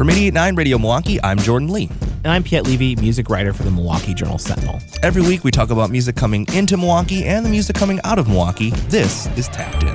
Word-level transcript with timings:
From 0.00 0.08
88.9 0.08 0.56
Radio 0.56 0.78
Milwaukee, 0.78 1.22
I'm 1.22 1.36
Jordan 1.36 1.68
Lee. 1.68 1.90
And 2.24 2.28
I'm 2.28 2.42
Piet 2.42 2.64
Levy, 2.64 2.96
music 2.96 3.28
writer 3.28 3.52
for 3.52 3.64
the 3.64 3.70
Milwaukee 3.70 4.14
Journal 4.14 4.38
Sentinel. 4.38 4.80
Every 5.02 5.20
week 5.20 5.44
we 5.44 5.50
talk 5.50 5.68
about 5.68 5.90
music 5.90 6.16
coming 6.16 6.46
into 6.54 6.78
Milwaukee 6.78 7.26
and 7.26 7.44
the 7.44 7.50
music 7.50 7.76
coming 7.76 8.00
out 8.02 8.18
of 8.18 8.26
Milwaukee. 8.26 8.70
This 8.88 9.26
is 9.36 9.48
Tapped 9.48 9.82
In. 9.82 9.94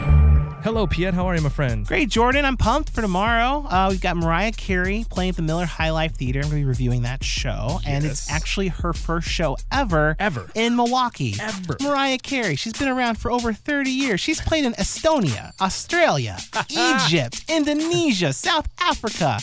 Hello, 0.62 0.86
Piet. 0.86 1.16
How 1.16 1.26
are 1.26 1.36
you, 1.36 1.42
my 1.42 1.50
friend? 1.50 1.88
Great, 1.88 2.10
Jordan. 2.10 2.46
I'm 2.46 2.56
pumped 2.56 2.92
for 2.92 3.02
tomorrow. 3.02 3.66
Uh, 3.68 3.88
we've 3.90 4.00
got 4.00 4.16
Mariah 4.16 4.52
Carey 4.52 5.08
playing 5.10 5.30
at 5.32 5.38
the 5.38 5.42
Miller 5.42 5.66
High 5.66 5.90
Life 5.90 6.14
Theater. 6.14 6.38
I'm 6.38 6.50
going 6.50 6.62
to 6.62 6.66
be 6.66 6.70
reviewing 6.70 7.02
that 7.02 7.24
show. 7.24 7.80
And 7.84 8.06
it's 8.06 8.30
actually 8.30 8.68
her 8.68 8.94
first 8.94 9.28
show 9.28 9.58
ever. 9.72 10.16
Ever. 10.20 10.52
In 10.54 10.76
Milwaukee. 10.76 11.34
Ever. 11.42 11.78
Mariah 11.82 12.20
Carey. 12.20 12.56
She's 12.56 12.74
been 12.74 12.90
around 12.90 13.16
for 13.16 13.32
over 13.32 13.54
30 13.54 13.90
years. 13.90 14.22
She's 14.22 14.40
played 14.40 14.66
in 14.66 14.74
Estonia, 14.74 15.60
Australia, 15.60 16.38
Egypt, 16.70 17.44
Indonesia, 17.50 18.34
South 18.34 18.68
Africa. 18.80 19.40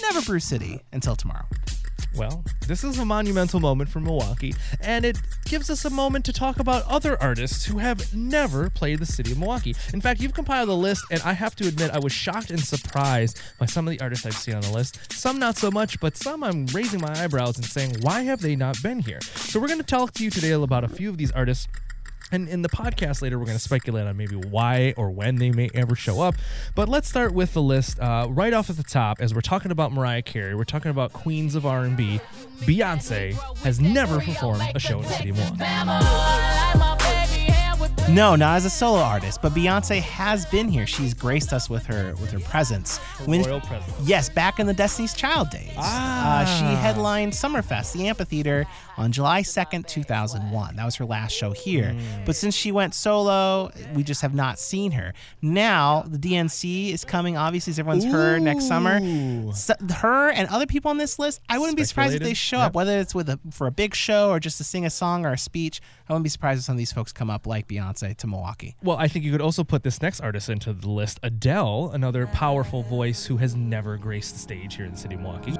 Never 0.00 0.22
Brew 0.22 0.40
City 0.40 0.80
until 0.92 1.16
tomorrow. 1.16 1.46
Well, 2.16 2.44
this 2.68 2.84
is 2.84 2.98
a 2.98 3.04
monumental 3.04 3.58
moment 3.58 3.90
for 3.90 3.98
Milwaukee, 3.98 4.54
and 4.80 5.04
it 5.04 5.18
gives 5.46 5.68
us 5.68 5.84
a 5.84 5.90
moment 5.90 6.24
to 6.26 6.32
talk 6.32 6.60
about 6.60 6.86
other 6.86 7.20
artists 7.20 7.64
who 7.64 7.78
have 7.78 8.14
never 8.14 8.70
played 8.70 9.00
the 9.00 9.06
city 9.06 9.32
of 9.32 9.38
Milwaukee. 9.38 9.74
In 9.92 10.00
fact, 10.00 10.20
you've 10.20 10.32
compiled 10.32 10.68
a 10.68 10.74
list, 10.74 11.04
and 11.10 11.20
I 11.22 11.32
have 11.32 11.56
to 11.56 11.66
admit, 11.66 11.90
I 11.90 11.98
was 11.98 12.12
shocked 12.12 12.50
and 12.50 12.60
surprised 12.60 13.40
by 13.58 13.66
some 13.66 13.88
of 13.88 13.90
the 13.90 14.00
artists 14.00 14.26
I've 14.26 14.36
seen 14.36 14.54
on 14.54 14.60
the 14.62 14.72
list. 14.72 15.12
Some 15.12 15.40
not 15.40 15.56
so 15.56 15.72
much, 15.72 15.98
but 15.98 16.16
some 16.16 16.44
I'm 16.44 16.66
raising 16.66 17.00
my 17.00 17.12
eyebrows 17.20 17.56
and 17.56 17.66
saying, 17.66 17.96
why 18.00 18.22
have 18.22 18.40
they 18.40 18.54
not 18.54 18.80
been 18.80 19.00
here? 19.00 19.20
So, 19.34 19.58
we're 19.58 19.68
going 19.68 19.80
to 19.80 19.84
talk 19.84 20.12
to 20.14 20.24
you 20.24 20.30
today 20.30 20.52
about 20.52 20.84
a 20.84 20.88
few 20.88 21.08
of 21.10 21.18
these 21.18 21.32
artists. 21.32 21.66
And 22.32 22.48
in 22.48 22.62
the 22.62 22.68
podcast 22.68 23.22
later, 23.22 23.38
we're 23.38 23.44
going 23.44 23.56
to 23.58 23.62
speculate 23.62 24.06
on 24.06 24.16
maybe 24.16 24.34
why 24.36 24.94
or 24.96 25.10
when 25.10 25.36
they 25.36 25.50
may 25.50 25.70
ever 25.74 25.94
show 25.94 26.20
up. 26.20 26.34
But 26.74 26.88
let's 26.88 27.08
start 27.08 27.32
with 27.32 27.52
the 27.54 27.62
list 27.62 28.00
uh, 28.00 28.26
right 28.30 28.52
off 28.52 28.70
at 28.70 28.76
the 28.76 28.82
top. 28.82 29.20
As 29.20 29.34
we're 29.34 29.40
talking 29.40 29.70
about 29.70 29.92
Mariah 29.92 30.22
Carey, 30.22 30.54
we're 30.54 30.64
talking 30.64 30.90
about 30.90 31.12
queens 31.12 31.54
of 31.54 31.66
R&B. 31.66 32.20
Beyonce 32.60 33.34
has 33.62 33.78
never 33.80 34.20
performed 34.20 34.62
a 34.74 34.80
show 34.80 35.00
in 35.00 35.04
city 35.06 35.30
of 35.30 35.36
Milwaukee. 35.36 35.64
No, 38.10 38.36
not 38.36 38.56
as 38.56 38.66
a 38.66 38.70
solo 38.70 38.98
artist, 39.00 39.40
but 39.40 39.54
Beyonce 39.54 39.98
has 40.00 40.44
been 40.46 40.68
here. 40.68 40.86
She's 40.86 41.14
graced 41.14 41.54
us 41.54 41.70
with 41.70 41.86
her 41.86 42.14
with 42.20 42.30
her 42.32 42.38
presence. 42.40 42.98
When- 43.24 43.42
royal 43.42 43.60
presence. 43.62 43.92
Yes, 44.02 44.28
back 44.28 44.60
in 44.60 44.66
the 44.66 44.74
Destiny's 44.74 45.14
Child 45.14 45.48
days. 45.50 45.72
Ah. 45.78 46.42
Uh, 46.42 46.44
she 46.44 46.64
headlined 46.82 47.32
Summerfest, 47.32 47.94
the 47.94 48.06
amphitheater, 48.08 48.66
on 48.96 49.12
July 49.12 49.42
2nd, 49.42 49.86
2001. 49.86 50.76
That 50.76 50.84
was 50.84 50.96
her 50.96 51.04
last 51.04 51.32
show 51.32 51.52
here. 51.52 51.92
Hmm. 51.92 52.24
But 52.24 52.36
since 52.36 52.54
she 52.54 52.72
went 52.72 52.94
solo, 52.94 53.70
we 53.94 54.02
just 54.02 54.22
have 54.22 54.34
not 54.34 54.58
seen 54.58 54.92
her. 54.92 55.12
Now, 55.42 56.04
the 56.06 56.18
DNC 56.18 56.92
is 56.92 57.04
coming, 57.04 57.36
obviously, 57.36 57.70
as 57.72 57.78
everyone's 57.78 58.04
heard, 58.04 58.42
next 58.42 58.66
summer. 58.68 59.00
So, 59.54 59.74
her 59.96 60.30
and 60.30 60.48
other 60.48 60.66
people 60.66 60.90
on 60.90 60.98
this 60.98 61.18
list, 61.18 61.40
I 61.48 61.58
wouldn't 61.58 61.76
be 61.76 61.84
surprised 61.84 62.14
if 62.14 62.22
they 62.22 62.34
show 62.34 62.58
Yep. 62.58 62.66
up, 62.68 62.74
whether 62.74 62.98
it's 62.98 63.14
with 63.14 63.28
a, 63.28 63.38
for 63.50 63.66
a 63.66 63.70
big 63.72 63.94
show 63.94 64.30
or 64.30 64.38
just 64.40 64.58
to 64.58 64.64
sing 64.64 64.84
a 64.86 64.90
song 64.90 65.26
or 65.26 65.32
a 65.32 65.38
speech. 65.38 65.80
I 66.08 66.12
wouldn't 66.12 66.24
be 66.24 66.30
surprised 66.30 66.58
if 66.60 66.64
some 66.64 66.74
of 66.74 66.78
these 66.78 66.92
folks 66.92 67.12
come 67.12 67.30
up 67.30 67.46
like 67.46 67.66
Beyonce 67.68 68.16
to 68.16 68.26
Milwaukee. 68.26 68.76
Well, 68.82 68.96
I 68.96 69.08
think 69.08 69.24
you 69.24 69.32
could 69.32 69.40
also 69.40 69.64
put 69.64 69.82
this 69.82 70.00
next 70.02 70.20
artist 70.20 70.48
into 70.48 70.72
the 70.72 70.88
list 70.90 71.18
Adele, 71.22 71.90
another 71.92 72.26
powerful 72.28 72.82
voice 72.82 73.26
who 73.26 73.38
has 73.38 73.56
never 73.56 73.96
graced 73.96 74.34
the 74.34 74.40
stage 74.40 74.76
here 74.76 74.84
in 74.84 74.92
the 74.92 74.98
city 74.98 75.14
of 75.14 75.20
Milwaukee. 75.22 75.56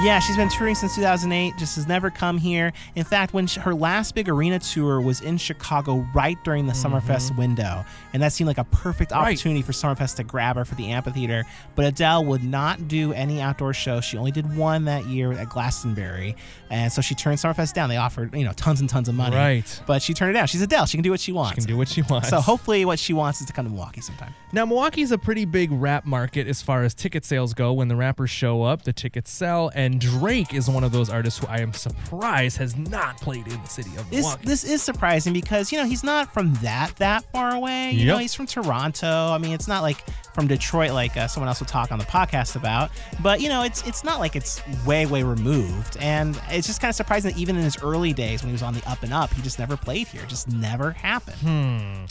Yeah, 0.00 0.20
she's 0.20 0.36
been 0.36 0.48
touring 0.48 0.76
since 0.76 0.94
2008, 0.94 1.56
just 1.58 1.74
has 1.74 1.88
never 1.88 2.08
come 2.08 2.38
here. 2.38 2.72
In 2.94 3.02
fact, 3.02 3.34
when 3.34 3.48
sh 3.48 3.56
her 3.56 3.74
last 3.74 4.14
big 4.14 4.28
arena 4.28 4.60
tour 4.60 5.00
was 5.00 5.20
in 5.22 5.36
Chicago 5.38 6.06
right 6.14 6.38
during 6.44 6.68
the 6.68 6.72
Summerfest 6.72 7.30
mm-hmm. 7.30 7.38
window, 7.38 7.84
and 8.12 8.22
that 8.22 8.32
seemed 8.32 8.46
like 8.46 8.58
a 8.58 8.64
perfect 8.64 9.10
Right. 9.10 9.32
opportunity 9.32 9.60
for 9.60 9.72
Summerfest 9.72 10.14
to 10.16 10.22
grab 10.22 10.54
her 10.54 10.64
for 10.64 10.76
the 10.76 10.92
amphitheater. 10.92 11.44
But 11.74 11.86
Adele 11.86 12.24
would 12.26 12.44
not 12.44 12.86
do 12.86 13.12
any 13.12 13.40
outdoor 13.40 13.74
shows. 13.74 14.04
She 14.04 14.16
only 14.16 14.30
did 14.30 14.56
one 14.56 14.84
that 14.84 15.06
year 15.06 15.32
at 15.32 15.48
Glastonbury, 15.48 16.36
and 16.70 16.92
so 16.92 17.02
she 17.02 17.16
turned 17.16 17.38
Summerfest 17.38 17.72
down. 17.72 17.88
They 17.88 17.96
offered, 17.96 18.32
you 18.36 18.44
know, 18.44 18.52
tons 18.52 18.80
and 18.80 18.88
tons 18.88 19.08
of 19.08 19.16
money. 19.16 19.34
Right. 19.34 19.82
But 19.84 20.00
she 20.00 20.14
turned 20.14 20.30
it 20.30 20.34
down. 20.34 20.46
She's 20.46 20.62
Adele. 20.62 20.86
She 20.86 20.96
can 20.96 21.02
do 21.02 21.10
what 21.10 21.18
she 21.18 21.32
wants. 21.32 21.56
She 21.56 21.62
can 21.62 21.74
do 21.74 21.76
what 21.76 21.88
she 21.88 22.02
wants. 22.02 22.28
So 22.28 22.40
hopefully, 22.40 22.84
what 22.84 23.00
she 23.00 23.14
wants 23.14 23.40
is 23.40 23.48
to 23.48 23.52
come 23.52 23.64
to 23.64 23.70
Milwaukee 23.70 24.00
sometime. 24.00 24.32
Now, 24.52 24.64
Milwaukee's 24.64 25.10
a 25.10 25.18
pretty 25.18 25.44
big 25.44 25.72
rap 25.72 26.06
market 26.06 26.46
as 26.46 26.62
far 26.62 26.84
as 26.84 26.94
ticket 26.94 27.24
sales 27.24 27.52
go. 27.52 27.72
When 27.72 27.88
the 27.88 27.96
rappers 27.96 28.30
show 28.30 28.62
up, 28.62 28.82
the 28.82 28.92
tickets 28.92 29.32
sell, 29.32 29.72
and 29.74 29.87
Drake 29.96 30.52
is 30.52 30.68
one 30.68 30.84
of 30.84 30.92
those 30.92 31.08
artists 31.08 31.38
who 31.38 31.46
I 31.46 31.58
am 31.60 31.72
surprised 31.72 32.56
has 32.58 32.76
not 32.76 33.16
played 33.20 33.46
in 33.46 33.62
the 33.62 33.68
city 33.68 33.90
of 33.96 34.10
This 34.10 34.22
Milwaukee. 34.22 34.46
this 34.46 34.64
is 34.64 34.82
surprising 34.82 35.32
because 35.32 35.70
you 35.72 35.78
know 35.78 35.84
he's 35.86 36.04
not 36.04 36.34
from 36.34 36.52
that 36.56 36.94
that 36.96 37.24
far 37.32 37.54
away. 37.54 37.92
You 37.92 38.06
know 38.06 38.18
he's 38.18 38.34
from 38.34 38.46
Toronto. 38.46 39.06
I 39.32 39.38
mean, 39.38 39.52
it's 39.52 39.68
not 39.68 39.82
like 39.82 40.04
from 40.34 40.46
Detroit 40.46 40.92
like 40.92 41.16
uh, 41.16 41.26
someone 41.28 41.48
else 41.48 41.60
will 41.60 41.66
talk 41.66 41.90
on 41.92 41.98
the 41.98 42.04
podcast 42.04 42.56
about. 42.56 42.90
But 43.22 43.40
you 43.40 43.48
know, 43.48 43.62
it's 43.62 43.86
it's 43.86 44.04
not 44.04 44.18
like 44.20 44.36
it's 44.36 44.60
way 44.84 45.06
way 45.06 45.22
removed, 45.22 45.96
and 46.00 46.40
it's 46.50 46.66
just 46.66 46.80
kind 46.80 46.90
of 46.90 46.96
surprising 46.96 47.30
that 47.32 47.38
even 47.38 47.56
in 47.56 47.62
his 47.62 47.78
early 47.82 48.12
days 48.12 48.42
when 48.42 48.48
he 48.48 48.52
was 48.52 48.62
on 48.62 48.74
the 48.74 48.86
up 48.90 49.02
and 49.02 49.12
up, 49.12 49.32
he 49.32 49.42
just 49.42 49.58
never 49.58 49.76
played 49.76 50.08
here. 50.08 50.22
Just 50.26 50.48
never 50.48 50.90
happened. 50.90 51.36
Hmm. 51.38 52.04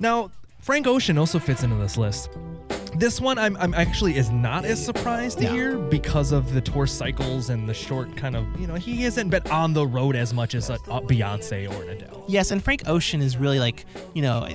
Now, 0.00 0.30
Frank 0.68 0.86
Ocean 0.86 1.16
also 1.16 1.38
fits 1.38 1.62
into 1.62 1.76
this 1.76 1.96
list. 1.96 2.28
This 2.94 3.22
one 3.22 3.38
I'm, 3.38 3.56
I'm 3.56 3.72
actually 3.72 4.18
is 4.18 4.28
not 4.28 4.66
as 4.66 4.84
surprised 4.84 5.38
to 5.38 5.44
Yeah. 5.44 5.52
hear 5.52 5.78
because 5.78 6.30
of 6.30 6.52
the 6.52 6.60
tour 6.60 6.86
cycles 6.86 7.48
and 7.48 7.66
the 7.66 7.72
short 7.72 8.14
kind 8.18 8.36
of 8.36 8.44
you 8.60 8.66
know 8.66 8.74
he 8.74 8.96
hasn't 9.04 9.30
been 9.30 9.46
on 9.50 9.72
the 9.72 9.86
road 9.86 10.14
as 10.14 10.34
much 10.34 10.54
as 10.54 10.68
a, 10.68 10.74
a 10.74 11.00
Beyonce 11.00 11.70
or 11.74 11.84
an 11.84 11.88
Adele. 11.88 12.22
Yes, 12.28 12.50
and 12.50 12.62
Frank 12.62 12.82
Ocean 12.86 13.22
is 13.22 13.38
really 13.38 13.58
like, 13.58 13.86
you 14.12 14.20
know, 14.20 14.46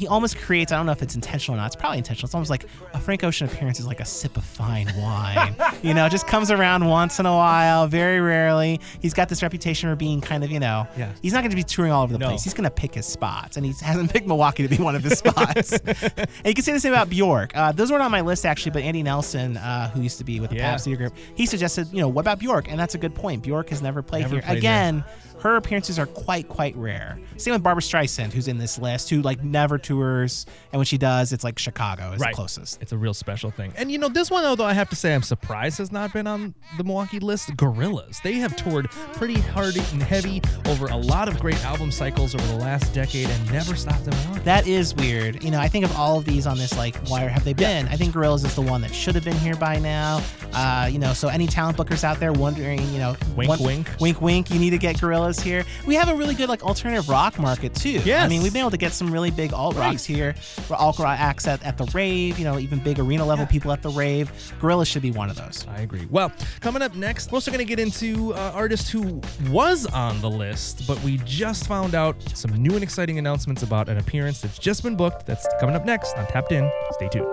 he 0.00 0.06
almost 0.06 0.38
creates, 0.38 0.72
I 0.72 0.76
don't 0.76 0.86
know 0.86 0.92
if 0.92 1.02
it's 1.02 1.14
intentional 1.14 1.56
or 1.56 1.60
not, 1.60 1.66
it's 1.66 1.76
probably 1.76 1.98
intentional. 1.98 2.26
It's 2.26 2.34
almost 2.34 2.48
like 2.50 2.64
a 2.94 2.98
Frank 3.00 3.22
Ocean 3.22 3.46
appearance 3.46 3.78
is 3.78 3.86
like 3.86 4.00
a 4.00 4.04
sip 4.06 4.38
of 4.38 4.44
fine 4.44 4.88
wine. 4.96 5.54
you 5.82 5.92
know, 5.92 6.08
just 6.08 6.26
comes 6.26 6.50
around 6.50 6.86
once 6.86 7.18
in 7.18 7.26
a 7.26 7.32
while, 7.32 7.86
very 7.86 8.18
rarely. 8.20 8.80
He's 9.02 9.12
got 9.12 9.28
this 9.28 9.42
reputation 9.42 9.90
for 9.90 9.96
being 9.96 10.22
kind 10.22 10.42
of, 10.42 10.50
you 10.50 10.58
know, 10.58 10.88
Yeah. 10.96 11.12
he's 11.20 11.34
not 11.34 11.40
going 11.42 11.50
to 11.50 11.56
be 11.56 11.62
touring 11.62 11.92
all 11.92 12.02
over 12.02 12.14
the 12.14 12.18
No. 12.18 12.28
place. 12.28 12.42
He's 12.42 12.54
going 12.54 12.64
to 12.64 12.70
pick 12.70 12.94
his 12.94 13.04
spots, 13.04 13.56
and 13.58 13.66
he 13.66 13.72
hasn't 13.82 14.10
picked 14.12 14.26
Milwaukee 14.26 14.62
to 14.66 14.74
be 14.74 14.82
one 14.82 14.96
of 14.96 15.04
his 15.04 15.18
spots. 15.18 15.72
and 15.84 16.28
you 16.46 16.54
can 16.54 16.64
say 16.64 16.72
the 16.72 16.80
same 16.80 16.92
about 16.94 17.10
Bjork. 17.10 17.54
Uh, 17.54 17.72
those 17.72 17.90
weren't 17.90 18.02
on 18.02 18.10
my 18.10 18.22
list, 18.22 18.46
actually, 18.46 18.72
but 18.72 18.82
Andy 18.82 19.02
Nelson, 19.02 19.58
uh, 19.58 19.90
who 19.90 20.00
used 20.00 20.16
to 20.18 20.24
be 20.24 20.40
with 20.40 20.48
the 20.50 20.56
Yeah. 20.56 20.76
Theater 20.78 20.96
Group, 20.96 21.14
he 21.34 21.44
suggested, 21.44 21.88
you 21.92 22.00
know, 22.00 22.08
what 22.08 22.22
about 22.22 22.38
Bjork? 22.38 22.70
And 22.70 22.80
that's 22.80 22.94
a 22.94 22.98
good 22.98 23.14
point. 23.14 23.42
Bjork 23.42 23.68
has 23.68 23.82
never 23.82 24.00
played 24.02 24.22
Never 24.22 24.36
here. 24.36 24.42
played 24.42 24.58
Again, 24.58 25.04
her 25.40 25.56
appearances 25.56 25.98
are 25.98 26.04
quite 26.06 26.48
quite 26.48 26.76
rare. 26.76 27.18
Same 27.38 27.52
with 27.54 27.62
Barbra 27.62 27.80
Streisand, 27.82 28.32
who's 28.34 28.46
in 28.46 28.58
this 28.58 28.78
list, 28.78 29.08
who 29.08 29.22
like 29.22 29.42
never 29.42 29.78
tours, 29.94 30.46
and 30.72 30.78
when 30.78 30.86
she 30.86 30.96
does, 30.98 31.32
it's 31.32 31.42
like 31.42 31.58
Chicago 31.58 32.12
is 32.12 32.20
Right. 32.20 32.30
the 32.32 32.36
closest. 32.36 32.80
It's 32.80 32.92
a 32.92 32.98
real 32.98 33.12
special 33.14 33.50
thing. 33.50 33.72
And 33.76 33.90
you 33.90 33.98
know, 33.98 34.08
this 34.08 34.30
one, 34.30 34.44
although 34.44 34.64
I 34.64 34.72
have 34.72 34.88
to 34.90 34.96
say 34.96 35.14
I'm 35.14 35.22
surprised 35.22 35.78
has 35.78 35.90
not 35.90 36.12
been 36.12 36.26
on 36.26 36.54
the 36.78 36.84
Milwaukee 36.84 37.18
list, 37.18 37.50
Gorillaz. 37.56 38.22
They 38.22 38.34
have 38.34 38.54
toured 38.56 38.88
pretty 39.14 39.40
hard 39.40 39.76
and 39.76 40.02
heavy 40.02 40.40
over 40.66 40.86
a 40.86 40.96
lot 40.96 41.28
of 41.28 41.38
great 41.40 41.62
album 41.64 41.90
cycles 41.90 42.34
over 42.34 42.46
the 42.46 42.56
last 42.56 42.92
decade 42.94 43.28
and 43.28 43.52
never 43.52 43.74
stopped 43.74 44.06
in 44.06 44.10
Milwaukee. 44.10 44.40
That 44.44 44.66
is 44.68 44.94
weird. 44.94 45.42
You 45.42 45.50
know, 45.50 45.58
I 45.60 45.68
think 45.68 45.84
of 45.84 45.96
all 45.96 46.18
of 46.18 46.24
these 46.24 46.46
on 46.46 46.56
this, 46.56 46.76
like, 46.76 46.96
why 47.08 47.22
have 47.22 47.44
they 47.44 47.52
been? 47.52 47.88
I 47.88 47.96
think 47.96 48.14
Gorillaz 48.14 48.44
is 48.44 48.54
the 48.54 48.62
one 48.62 48.80
that 48.82 48.94
should 48.94 49.14
have 49.16 49.24
been 49.24 49.36
here 49.38 49.56
by 49.56 49.78
now. 49.78 50.22
Uh, 50.52 50.88
you 50.90 50.98
know, 50.98 51.12
so 51.12 51.28
any 51.28 51.46
talent 51.46 51.76
bookers 51.76 52.04
out 52.04 52.18
there 52.20 52.32
wondering, 52.32 52.80
you 52.92 52.98
know, 52.98 53.16
Wink, 53.36 53.48
one- 53.48 53.62
wink. 53.62 53.88
wink, 54.00 54.20
wink, 54.20 54.50
you 54.50 54.58
need 54.60 54.70
to 54.70 54.78
get 54.78 54.96
Gorillaz 54.96 55.40
here. 55.40 55.64
We 55.86 55.94
have 55.96 56.08
a 56.08 56.14
really 56.14 56.34
good 56.34 56.48
like 56.48 56.62
alternative 56.64 57.08
rock 57.08 57.38
market 57.38 57.74
too. 57.74 58.00
Yeah, 58.04 58.24
I 58.24 58.28
mean, 58.28 58.42
we've 58.42 58.52
been 58.52 58.60
able 58.60 58.70
to 58.72 58.76
get 58.76 58.92
some 58.92 59.10
really 59.12 59.30
big 59.30 59.52
alt 59.52 59.76
rocks 59.80 60.04
here, 60.04 60.34
alt 60.70 60.98
rock 60.98 61.18
acts 61.18 61.46
at, 61.46 61.62
at 61.64 61.78
the 61.78 61.84
rave. 61.94 62.38
You 62.38 62.44
know, 62.44 62.58
even 62.58 62.78
big 62.78 62.98
arena 62.98 63.24
level 63.24 63.46
people 63.46 63.72
at 63.72 63.82
the 63.82 63.90
rave. 63.90 64.30
Gorilla 64.60 64.86
should 64.86 65.02
be 65.02 65.10
one 65.10 65.30
of 65.30 65.36
those. 65.36 65.66
I 65.68 65.80
agree. 65.80 66.06
Well, 66.10 66.32
coming 66.60 66.82
up 66.82 66.94
next, 66.94 67.32
we're 67.32 67.36
also 67.36 67.50
going 67.50 67.64
to 67.64 67.64
get 67.64 67.80
into 67.80 68.34
uh, 68.34 68.52
artist 68.54 68.90
who 68.90 69.20
was 69.48 69.86
on 69.86 70.20
the 70.20 70.30
list, 70.30 70.86
but 70.86 71.02
we 71.02 71.18
just 71.24 71.66
found 71.66 71.94
out 71.94 72.16
some 72.34 72.52
new 72.52 72.74
and 72.74 72.82
exciting 72.82 73.18
announcements 73.18 73.62
about 73.62 73.88
an 73.88 73.98
appearance 73.98 74.40
that's 74.40 74.58
just 74.58 74.82
been 74.82 74.96
booked. 74.96 75.26
That's 75.26 75.46
coming 75.58 75.74
up 75.74 75.84
next 75.84 76.16
on 76.16 76.26
Tapped 76.26 76.52
In. 76.52 76.70
Stay 76.92 77.08
tuned. 77.08 77.26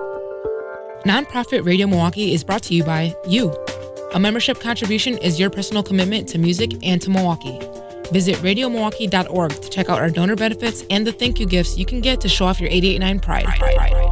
Nonprofit 1.06 1.66
Radio 1.66 1.88
Milwaukee 1.88 2.34
is 2.34 2.44
brought 2.44 2.64
to 2.64 2.74
you 2.74 2.84
by 2.84 3.16
you. 3.28 3.54
A 4.14 4.20
membership 4.20 4.60
contribution 4.60 5.18
is 5.18 5.40
your 5.40 5.50
personal 5.50 5.84
commitment 5.84 6.28
to 6.30 6.38
music 6.38 6.72
and 6.84 7.02
to 7.02 7.10
Milwaukee. 7.10 7.60
Visit 8.12 8.36
radiomilwaukee.org 8.38 9.62
to 9.62 9.70
check 9.70 9.90
out 9.90 10.00
our 10.00 10.10
donor 10.10 10.36
benefits 10.36 10.84
and 10.90 11.06
the 11.06 11.12
thank 11.12 11.40
you 11.40 11.46
gifts 11.46 11.78
you 11.78 11.86
can 11.86 12.02
get 12.02 12.22
to 12.22 12.30
show 12.30 12.46
off 12.46 12.60
your 12.60 12.70
889 12.70 13.20
pride. 13.20 14.07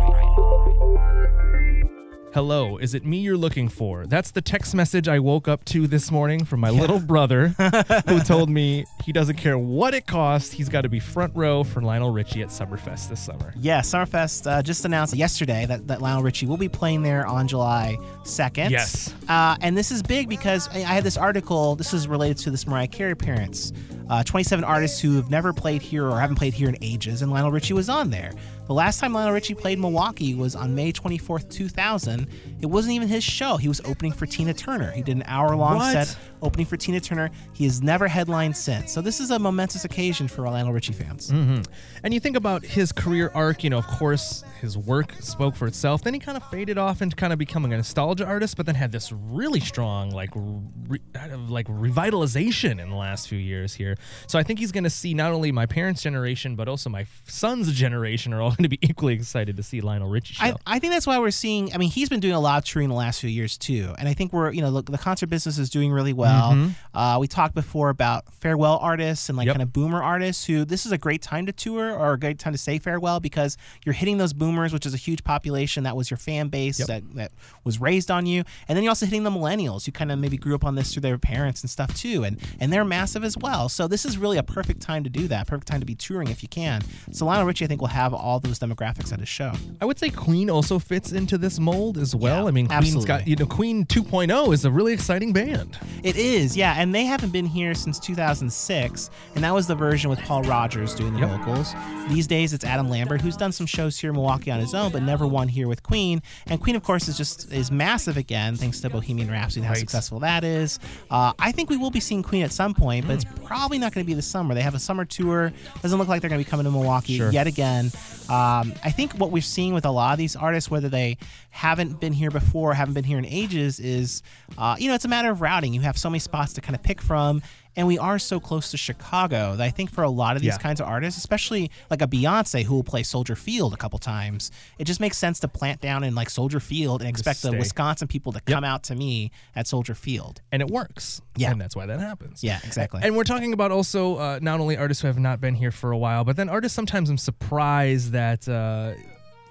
Hello, 2.35 2.75
is 2.75 2.93
it 2.93 3.05
me 3.05 3.19
you're 3.19 3.37
looking 3.37 3.69
for? 3.69 4.05
That's 4.05 4.31
the 4.31 4.41
text 4.41 4.75
message 4.75 5.07
I 5.07 5.19
woke 5.19 5.47
up 5.47 5.63
to 5.67 5.87
this 5.87 6.11
morning 6.11 6.43
from 6.43 6.59
my 6.59 6.69
little 6.69 6.99
brother 6.99 7.47
who 8.09 8.19
told 8.19 8.49
me 8.49 8.83
he 9.05 9.13
doesn't 9.13 9.37
care 9.37 9.57
what 9.57 9.93
it 9.93 10.05
costs. 10.05 10.51
He's 10.51 10.67
got 10.67 10.81
to 10.81 10.89
be 10.89 10.99
front 10.99 11.33
row 11.33 11.63
for 11.63 11.81
Lionel 11.81 12.11
Richie 12.11 12.41
at 12.41 12.49
Summerfest 12.49 13.07
this 13.07 13.21
summer. 13.21 13.53
Yeah, 13.55 13.79
Summerfest 13.79 14.51
uh, 14.51 14.61
just 14.61 14.83
announced 14.83 15.15
yesterday 15.15 15.65
that, 15.65 15.87
that 15.87 16.01
Lionel 16.01 16.23
Richie 16.23 16.45
will 16.45 16.57
be 16.57 16.67
playing 16.67 17.03
there 17.03 17.25
on 17.25 17.47
July 17.47 17.97
2nd. 18.23 18.69
Yes. 18.69 19.15
Uh, 19.29 19.55
and 19.61 19.77
this 19.77 19.89
is 19.89 20.03
big 20.03 20.27
because 20.27 20.67
I 20.73 20.79
I 20.79 20.93
had 20.93 21.05
this 21.05 21.15
article, 21.15 21.77
this 21.77 21.93
is 21.93 22.05
related 22.05 22.37
to 22.39 22.51
this 22.51 22.67
Mariah 22.67 22.87
Carey 22.87 23.11
appearance. 23.11 23.71
Uh, 24.09 24.23
27 24.23 24.63
artists 24.65 24.99
who 24.99 25.15
have 25.15 25.31
never 25.31 25.53
played 25.53 25.81
here 25.81 26.05
or 26.05 26.19
haven't 26.19 26.35
played 26.35 26.53
here 26.53 26.67
in 26.67 26.77
ages, 26.81 27.21
and 27.21 27.31
Lionel 27.31 27.51
Richie 27.51 27.73
was 27.73 27.87
on 27.89 28.09
there. 28.09 28.33
The 28.67 28.73
last 28.73 28.99
time 28.99 29.13
Lionel 29.13 29.31
Richie 29.31 29.53
played 29.53 29.77
Milwaukee 29.77 30.33
was 30.33 30.55
on 30.55 30.73
May 30.73 30.91
24th, 30.91 31.49
2000. 31.51 32.27
It 32.65 32.71
wasn't 32.71 32.95
even 32.95 33.07
his 33.07 33.23
show. 33.23 33.57
He 33.57 33.67
was 33.67 33.79
opening 33.85 34.11
for 34.11 34.25
Tina 34.25 34.51
Turner. 34.51 34.89
He 34.89 35.03
did 35.03 35.15
an 35.17 35.23
hour 35.27 35.55
long 35.55 35.75
What? 35.75 35.91
set 36.07 36.17
opening 36.41 36.65
for 36.65 36.77
Tina 36.77 36.99
Turner. 36.99 37.29
He 37.53 37.63
has 37.65 37.79
never 37.83 38.07
headlined 38.07 38.57
since. 38.57 38.91
So 38.91 39.01
this 39.01 39.19
is 39.19 39.29
a 39.29 39.37
momentous 39.37 39.85
occasion 39.85 40.27
for 40.27 40.41
Lionel 40.41 40.73
Richie 40.73 40.93
fans. 40.93 41.29
Mm-hmm. 41.29 41.61
And 42.03 42.11
you 42.11 42.19
think 42.19 42.35
about 42.35 42.65
his 42.65 42.91
career 42.91 43.31
arc, 43.35 43.63
you 43.63 43.69
know, 43.69 43.77
of 43.77 43.85
course, 43.85 44.43
his 44.61 44.79
work 44.79 45.13
spoke 45.19 45.55
for 45.55 45.67
itself. 45.67 46.03
Then 46.03 46.15
he 46.15 46.19
kind 46.19 46.37
of 46.37 46.43
faded 46.49 46.79
off 46.79 47.03
into 47.03 47.15
kind 47.15 47.31
of 47.31 47.37
becoming 47.37 47.71
a 47.71 47.77
nostalgia 47.77 48.25
artist, 48.25 48.57
but 48.57 48.65
then 48.65 48.73
had 48.73 48.91
this 48.91 49.11
really 49.11 49.59
strong, 49.59 50.09
like, 50.09 50.31
re- 50.35 50.99
like 51.47 51.67
revitalization 51.67 52.81
in 52.81 52.89
the 52.89 52.95
last 52.95 53.27
few 53.27 53.37
years 53.37 53.75
here. 53.75 53.95
So 54.27 54.39
I 54.39 54.43
think 54.43 54.57
he's 54.59 54.71
going 54.71 54.85
to 54.85 54.89
see 54.89 55.13
not 55.13 55.31
only 55.33 55.51
my 55.51 55.65
parents' 55.67 56.01
generation, 56.01 56.55
but 56.55 56.67
also 56.67 56.89
my 56.89 57.05
son's 57.27 57.71
generation 57.73 58.33
are 58.33 58.41
all 58.41 58.49
going 58.49 58.63
to 58.63 58.69
be 58.69 58.79
equally 58.87 59.13
excited 59.13 59.57
to 59.57 59.63
see 59.63 59.81
Lionel 59.81 60.09
Richie 60.09 60.33
show. 60.33 60.45
I, 60.45 60.55
I 60.65 60.79
think 60.79 60.93
that's 60.93 61.07
why 61.07 61.19
we're 61.19 61.31
seeing. 61.31 61.73
I 61.73 61.77
mean, 61.77 61.89
he's 61.89 62.09
been 62.09 62.19
doing 62.19 62.33
a 62.33 62.39
lot 62.39 62.54
of 62.57 62.65
touring 62.65 62.89
the 62.89 62.95
last 62.95 63.21
few 63.21 63.29
years 63.29 63.57
too, 63.57 63.93
and 63.97 64.07
I 64.09 64.13
think 64.13 64.33
we're 64.33 64.51
you 64.51 64.61
know 64.61 64.69
look, 64.69 64.87
the 64.87 64.97
concert 64.97 65.27
business 65.27 65.57
is 65.57 65.69
doing 65.69 65.91
really 65.91 66.13
well. 66.13 66.71
Uh, 66.93 67.17
we 67.19 67.27
talked 67.27 67.55
before 67.55 67.89
about 67.89 68.31
farewell 68.33 68.77
artists 68.81 69.29
and 69.29 69.37
like 69.37 69.45
Mm-hmm. 69.45 69.49
Yep. 69.49 69.55
kind 69.57 69.61
of 69.63 69.73
boomer 69.73 70.01
artists 70.01 70.45
who 70.45 70.65
this 70.65 70.85
is 70.87 70.91
a 70.91 70.97
great 70.97 71.21
time 71.21 71.45
to 71.45 71.51
tour 71.51 71.91
or 71.95 72.13
a 72.13 72.19
great 72.19 72.39
time 72.39 72.53
to 72.53 72.57
say 72.57 72.79
farewell 72.79 73.19
because 73.19 73.57
you're 73.85 73.93
hitting 73.93 74.17
those 74.17 74.33
boomers, 74.33 74.73
which 74.73 74.85
is 74.87 74.93
a 74.95 74.97
huge 74.97 75.23
population 75.23 75.83
that 75.83 75.95
was 75.95 76.09
your 76.09 76.17
fan 76.17 76.47
base 76.47 76.79
Yep. 76.79 76.87
that 76.87 77.15
that 77.15 77.31
was 77.63 77.79
raised 77.79 78.09
on 78.09 78.25
you, 78.25 78.43
and 78.67 78.75
then 78.75 78.83
you're 78.83 78.89
also 78.91 79.05
hitting 79.05 79.23
the 79.23 79.29
millennials 79.29 79.85
who 79.85 79.91
kind 79.91 80.11
of 80.11 80.17
maybe 80.19 80.35
grew 80.37 80.55
up 80.55 80.63
on 80.65 80.73
this 80.75 80.91
through 80.93 81.01
their 81.01 81.17
parents 81.19 81.61
and 81.61 81.69
stuff 81.69 81.93
too, 81.95 82.23
and 82.23 82.39
and 82.59 82.73
they're 82.73 82.83
massive 82.85 83.23
as 83.23 83.37
well. 83.37 83.69
So 83.69 83.87
this 83.87 84.03
is 84.05 84.17
really 84.17 84.37
a 84.37 84.43
perfect 84.43 84.81
time 84.81 85.03
to 85.03 85.09
do 85.09 85.27
that. 85.27 85.45
Perfect 85.47 85.67
time 85.67 85.79
to 85.81 85.85
be 85.85 85.95
touring 85.95 86.29
if 86.29 86.41
you 86.41 86.49
can. 86.49 86.81
So 87.11 87.25
Lionel 87.25 87.45
Richie, 87.45 87.65
I 87.65 87.67
think, 87.67 87.81
will 87.81 87.87
have 87.89 88.13
all 88.13 88.39
those 88.39 88.57
demographics 88.59 89.13
at 89.13 89.19
his 89.19 89.29
show. 89.29 89.51
I 89.81 89.85
would 89.85 89.99
say 89.99 90.09
Queen 90.09 90.49
also 90.49 90.79
fits 90.79 91.11
into 91.11 91.37
this 91.37 91.59
mold 91.59 91.97
as 91.97 92.15
well. 92.15 92.34
Yeah, 92.34 92.34
I 92.47 92.51
mean, 92.51 92.67
Queen's 92.67 92.71
absolutely. 92.71 93.07
got, 93.07 93.27
you 93.27 93.35
know, 93.35 93.45
Queen 93.45 93.85
2.0 93.85 94.53
is 94.53 94.65
a 94.65 94.71
really 94.71 94.93
exciting 94.93 95.33
band. 95.33 95.77
It 96.03 96.15
is, 96.15 96.55
yeah, 96.57 96.75
and 96.77 96.93
they 96.93 97.05
haven't 97.05 97.31
been 97.31 97.45
here 97.45 97.73
since 97.73 97.99
2006, 97.99 99.09
and 99.35 99.43
that 99.43 99.53
was 99.53 99.67
the 99.67 99.75
version 99.75 100.09
with 100.09 100.19
Paul 100.19 100.43
Rodgers 100.43 100.93
doing 100.95 101.13
the 101.13 101.19
Yep. 101.21 101.39
vocals. 101.39 101.73
These 102.09 102.27
days, 102.27 102.53
it's 102.53 102.63
Adam 102.63 102.89
Lambert 102.89 103.21
who's 103.21 103.35
done 103.37 103.51
some 103.51 103.65
shows 103.65 103.97
here 103.97 104.09
in 104.11 104.15
Milwaukee 104.15 104.51
on 104.51 104.59
his 104.59 104.73
own, 104.75 104.91
but 104.91 105.01
never 105.01 105.25
one 105.25 105.47
here 105.47 105.67
with 105.67 105.81
Queen. 105.83 106.21
And 106.47 106.61
Queen, 106.61 106.75
of 106.75 106.83
course, 106.83 107.07
is 107.07 107.17
just 107.17 107.51
is 107.51 107.71
massive 107.71 108.17
again 108.17 108.55
thanks 108.55 108.79
to 108.81 108.89
Bohemian 108.89 109.29
Rhapsody 109.31 109.61
and 109.61 109.65
how 109.67 109.71
Right. 109.73 109.79
successful 109.79 110.19
that 110.19 110.43
is. 110.43 110.79
Uh, 111.09 111.33
I 111.39 111.51
think 111.51 111.69
we 111.69 111.77
will 111.77 111.91
be 111.91 111.99
seeing 111.99 112.21
Queen 112.21 112.43
at 112.43 112.51
some 112.51 112.73
point, 112.73 113.07
but 113.07 113.13
it's 113.15 113.25
probably 113.43 113.77
not 113.79 113.93
going 113.93 114.05
to 114.05 114.07
be 114.07 114.13
this 114.13 114.27
summer. 114.27 114.53
They 114.53 114.61
have 114.61 114.75
a 114.75 114.79
summer 114.79 115.05
tour. 115.05 115.51
Doesn't 115.81 115.97
look 115.97 116.07
like 116.07 116.21
they're 116.21 116.29
going 116.29 116.41
to 116.41 116.45
be 116.45 116.49
coming 116.49 116.65
to 116.65 116.71
Milwaukee 116.71 117.17
Sure. 117.17 117.31
yet 117.31 117.47
again. 117.47 117.91
Um, 118.29 118.73
I 118.83 118.91
think 118.91 119.13
what 119.13 119.31
we're 119.31 119.41
seeing 119.41 119.73
with 119.73 119.85
a 119.85 119.91
lot 119.91 120.13
of 120.13 120.17
these 120.17 120.35
artists, 120.35 120.69
whether 120.71 120.89
they 120.89 121.17
haven't 121.55 122.01
been 122.01 122.11
here 122.11 122.29
before, 122.31 122.73
haven't 122.73 122.95
been 122.95 123.05
here 123.05 123.17
in 123.17 123.25
ages, 123.25 123.79
is 123.79 124.21
uh, 124.57 124.75
you 124.77 124.89
know 124.89 124.93
it's 124.95 125.05
a 125.05 125.07
matter 125.07 125.31
of 125.31 125.39
routing. 125.39 125.73
You 125.73 125.81
have 125.81 125.97
so 125.97 126.09
many 126.09 126.19
spots 126.19 126.51
to 126.53 126.61
kind 126.61 126.75
of 126.75 126.83
pick 126.83 127.01
from, 127.01 127.41
and 127.77 127.87
we 127.87 127.97
are 127.97 128.19
so 128.19 128.41
close 128.41 128.71
to 128.71 128.77
Chicago 128.77 129.55
that 129.55 129.63
I 129.63 129.69
think 129.69 129.89
for 129.89 130.03
a 130.03 130.09
lot 130.09 130.35
of 130.35 130.41
these 130.41 130.49
Yeah. 130.49 130.57
kinds 130.57 130.81
of 130.81 130.87
artists, 130.87 131.17
especially 131.17 131.71
like 131.89 132.01
a 132.01 132.07
Beyonce 132.07 132.63
who 132.63 132.75
will 132.75 132.83
play 132.83 133.03
Soldier 133.03 133.37
Field 133.37 133.73
a 133.73 133.77
couple 133.77 133.97
times, 133.99 134.51
it 134.77 134.83
just 134.83 134.99
makes 134.99 135.17
sense 135.17 135.39
to 135.39 135.47
plant 135.47 135.79
down 135.79 136.03
in 136.03 136.13
like 136.13 136.29
Soldier 136.29 136.59
Field 136.59 137.01
and 137.01 137.09
expect 137.09 137.41
the. 137.41 137.53
Wisconsin 137.53 138.09
people 138.09 138.33
to 138.33 138.41
come 138.41 138.65
out 138.65 138.83
to 138.83 138.95
me 138.95 139.31
at 139.55 139.65
Soldier 139.65 139.95
Field. 139.95 140.41
And 140.51 140.61
it 140.61 140.67
works. 140.69 141.21
Yeah. 141.37 141.51
And 141.51 141.61
that's 141.61 141.73
why 141.73 141.85
that 141.85 142.01
happens. 142.01 142.43
Yeah, 142.43 142.59
exactly. 142.65 142.99
And 143.01 143.15
we're 143.15 143.23
talking 143.23 143.53
about 143.53 143.71
also 143.71 144.17
uh, 144.17 144.39
not 144.41 144.59
only 144.59 144.75
artists 144.75 145.01
who 145.01 145.07
have 145.07 145.17
not 145.19 145.39
been 145.39 145.55
here 145.55 145.71
for 145.71 145.93
a 145.93 145.97
while, 145.97 146.25
but 146.25 146.35
then 146.35 146.49
artists 146.49 146.75
sometimes 146.75 147.09
I'm 147.09 147.17
surprised 147.17 148.11
that, 148.11 148.47
uh, 148.49 148.91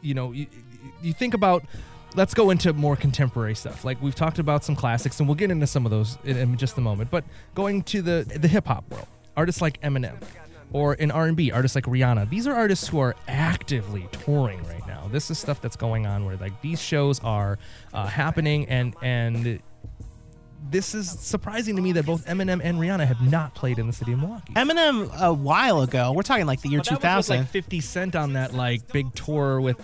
you 0.02 0.12
know, 0.12 0.32
you, 0.32 0.46
you 1.02 1.14
think 1.14 1.32
about. 1.32 1.64
Let's 2.16 2.32
go 2.34 2.50
into 2.50 2.72
more 2.72 2.96
contemporary 2.96 3.54
stuff. 3.54 3.84
Like 3.84 4.00
we've 4.00 4.14
talked 4.14 4.38
about 4.38 4.64
some 4.64 4.76
classics, 4.76 5.18
and 5.18 5.28
we'll 5.28 5.34
get 5.34 5.50
into 5.50 5.66
some 5.66 5.84
of 5.84 5.90
those 5.90 6.16
in, 6.24 6.36
in 6.36 6.56
just 6.56 6.78
a 6.78 6.80
moment. 6.80 7.10
But 7.10 7.24
going 7.54 7.82
to 7.84 8.02
the 8.02 8.24
the 8.40 8.48
hip 8.48 8.66
hop 8.66 8.88
world, 8.90 9.08
artists 9.36 9.60
like 9.60 9.80
Eminem, 9.80 10.22
or 10.72 10.94
in 10.94 11.10
R 11.10 11.26
and 11.26 11.36
B, 11.36 11.50
artists 11.50 11.74
like 11.74 11.84
Rihanna. 11.86 12.30
These 12.30 12.46
are 12.46 12.54
artists 12.54 12.86
who 12.88 13.00
are 13.00 13.16
actively 13.26 14.06
touring 14.12 14.62
right 14.64 14.86
now. 14.86 15.08
This 15.10 15.30
is 15.30 15.38
stuff 15.38 15.60
that's 15.60 15.76
going 15.76 16.06
on 16.06 16.24
where 16.24 16.36
like 16.36 16.60
these 16.62 16.80
shows 16.80 17.18
are 17.20 17.58
uh, 17.92 18.06
happening, 18.06 18.68
and 18.68 18.94
and 19.02 19.60
this 20.70 20.94
is 20.94 21.10
surprising 21.10 21.76
to 21.76 21.82
me 21.82 21.92
that 21.92 22.06
both 22.06 22.26
Eminem 22.26 22.60
and 22.62 22.78
Rihanna 22.78 23.06
have 23.06 23.20
not 23.20 23.54
played 23.54 23.78
in 23.78 23.86
the 23.86 23.92
city 23.92 24.12
of 24.12 24.20
Milwaukee. 24.20 24.54
Eminem 24.54 25.10
a 25.20 25.32
while 25.32 25.82
ago, 25.82 26.12
we're 26.12 26.22
talking 26.22 26.46
like 26.46 26.62
the 26.62 26.68
year 26.70 26.78
But 26.78 27.00
that 27.00 27.16
was 27.16 27.26
2000. 27.26 27.38
like 27.38 27.48
50 27.50 27.80
Cent 27.80 28.16
on 28.16 28.32
that 28.34 28.54
like 28.54 28.90
big 28.92 29.14
tour 29.14 29.60
with 29.60 29.78